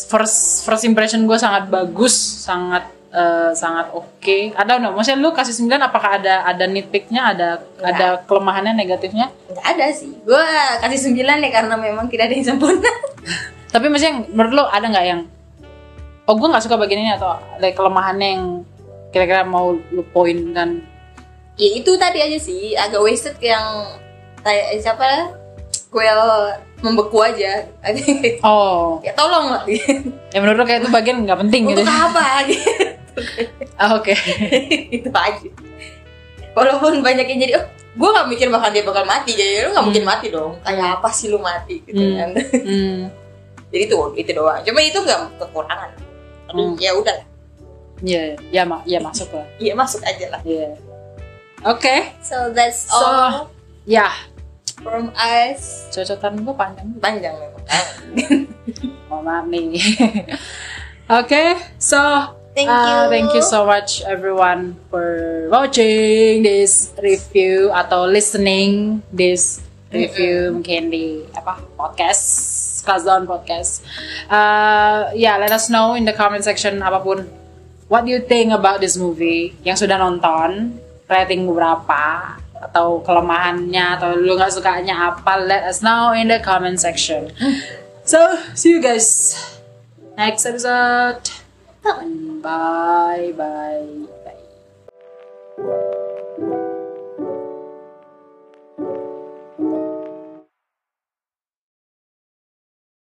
First 0.09 0.63
first 0.63 0.87
impression 0.87 1.27
gue 1.27 1.35
sangat 1.35 1.67
bagus 1.67 2.15
sangat 2.15 2.98
uh, 3.13 3.51
sangat 3.53 3.93
oke. 3.93 4.21
Okay. 4.21 4.53
ada 4.53 4.79
maksudnya 4.79 5.21
lu 5.21 5.31
kasih 5.33 5.55
9 5.55 5.79
apakah 5.81 6.21
ada 6.21 6.45
ada 6.45 6.65
nitpicknya 6.69 7.35
ada 7.35 7.49
Nggak. 7.79 7.93
ada 7.95 8.07
kelemahannya 8.25 8.75
negatifnya? 8.77 9.33
Nggak 9.51 9.67
ada 9.67 9.87
sih. 9.93 10.13
Gue 10.25 10.43
kasih 10.85 11.13
9 11.13 11.45
ya 11.45 11.51
karena 11.53 11.75
memang 11.77 12.07
tidak 12.09 12.33
ada 12.33 12.35
yang 12.35 12.47
sempurna. 12.47 12.93
Tapi 13.75 13.87
maksudnya 13.93 14.25
menurut 14.33 14.53
lu 14.53 14.65
ada 14.65 14.87
nggak 14.89 15.07
yang 15.07 15.21
oh 16.29 16.35
gue 16.37 16.49
nggak 16.49 16.65
suka 16.65 16.77
bagian 16.77 17.05
ini 17.05 17.13
atau 17.17 17.37
ada 17.37 17.69
kelemahannya 17.73 18.29
yang 18.29 18.45
kira-kira 19.09 19.45
mau 19.45 19.73
lu 19.73 20.05
poin 20.13 20.37
kan 20.53 20.85
ya 21.59 21.69
itu 21.75 21.93
tadi 21.99 22.23
aja 22.23 22.39
sih. 22.39 22.73
Agak 22.79 23.03
wasted 23.03 23.37
yang 23.43 23.99
kayak 24.47 24.79
siapa? 24.79 25.03
Lah 25.03 25.49
kuel 25.89 26.23
membeku 26.85 27.19
aja. 27.25 27.65
Oh. 28.47 29.01
Ya 29.03 29.13
tolong 29.17 29.51
lah. 29.51 29.63
Ya 30.31 30.39
menurut 30.39 30.63
lo 30.63 30.65
kayak 30.69 30.87
itu 30.87 30.91
bagian 30.93 31.27
nggak 31.27 31.41
penting 31.49 31.63
untuk 31.67 31.83
gitu. 31.85 31.91
apa? 31.91 32.25
gitu 32.47 32.71
oke 33.19 34.03
okay. 34.03 34.17
itu 34.97 35.11
aja 35.11 35.49
walaupun 36.55 37.03
banyak 37.05 37.27
yang 37.29 37.41
jadi 37.41 37.53
oh 37.61 37.67
gue 37.99 38.09
gak 38.15 38.29
mikir 38.31 38.47
bakal 38.51 38.71
dia 38.71 38.85
bakal 38.87 39.05
mati 39.07 39.35
jadi 39.35 39.67
lu 39.67 39.75
gak 39.75 39.87
mungkin 39.87 40.05
hmm. 40.07 40.13
mati 40.13 40.27
dong 40.31 40.55
kayak 40.63 41.03
apa 41.03 41.09
sih 41.11 41.27
lu 41.31 41.39
mati 41.43 41.83
gitu 41.83 41.99
hmm. 41.99 42.15
kan 42.15 42.29
hmm. 42.69 42.99
jadi 43.75 43.85
tuh 43.91 44.15
itu 44.15 44.31
doang 44.31 44.63
cuma 44.63 44.79
itu 44.83 44.99
gak 45.03 45.21
kekurangan 45.39 45.91
tapi 46.49 46.61
hmm. 46.63 46.77
ya 46.79 46.93
udah 46.95 47.19
Iya, 47.99 48.39
yeah, 48.55 48.63
ya, 48.63 48.71
ma 48.71 48.79
ya 48.87 49.03
masuk 49.03 49.27
lah. 49.35 49.43
Iya 49.59 49.75
masuk 49.75 49.99
aja 50.07 50.31
lah. 50.31 50.39
Iya. 50.47 50.71
Yeah. 50.71 51.67
Oke. 51.67 51.83
Okay. 51.83 52.01
So 52.23 52.55
that's 52.55 52.87
all. 52.95 53.03
So, 53.03 53.11
ya, 53.91 54.07
yeah 54.07 54.15
from 54.83 55.11
us 55.19 55.91
cocotan 55.91 56.47
gue 56.47 56.55
panjang 56.55 56.89
panjang 57.03 57.35
memang 57.35 57.65
oh 59.13 59.21
maaf 59.23 59.45
nih 59.51 59.75
oke 61.11 61.27
okay, 61.27 61.59
so 61.83 61.99
thank 62.59 62.71
uh, 62.71 62.75
you. 62.75 62.97
uh, 62.99 63.07
thank 63.07 63.31
you 63.31 63.43
so 63.43 63.63
much 63.63 64.03
everyone 64.03 64.75
for 64.91 65.47
watching 65.47 66.43
this 66.43 66.91
review 66.99 67.71
atau 67.71 68.11
listening 68.11 68.99
this 69.15 69.63
review 69.95 70.51
mm-hmm. 70.51 70.55
mungkin 70.59 70.83
di 70.91 71.23
apa 71.39 71.63
podcast 71.79 72.27
class 72.83 73.07
down 73.07 73.31
podcast. 73.31 73.85
Uh, 74.27 75.13
yeah 75.15 75.39
let 75.39 75.55
us 75.55 75.71
know 75.71 75.95
in 75.95 76.03
the 76.03 76.15
comment 76.17 76.43
section 76.43 76.83
apa 76.83 76.99
pun. 76.99 77.31
What 77.89 78.05
do 78.05 78.13
you 78.13 78.21
think 78.21 78.53
about 78.53 78.85
this 78.85 79.01
movie 79.01 79.57
yang 79.65 79.79
sudah 79.79 79.97
nonton? 79.97 80.77
Rating 81.09 81.49
berapa? 81.49 82.37
Atau 82.53 83.01
kelemahannya? 83.01 83.97
Atau 83.97 84.13
lu 84.13 84.37
nggak 84.37 84.53
sukanya 84.53 85.15
apa? 85.15 85.41
Let 85.41 85.65
us 85.65 85.81
know 85.81 86.13
in 86.13 86.29
the 86.29 86.43
comment 86.43 86.77
section. 86.77 87.33
So 88.05 88.37
see 88.53 88.77
you 88.77 88.81
guys 88.85 89.37
next 90.17 90.45
episode 90.45 91.48
Bye 92.43 93.33
bye. 93.37 94.08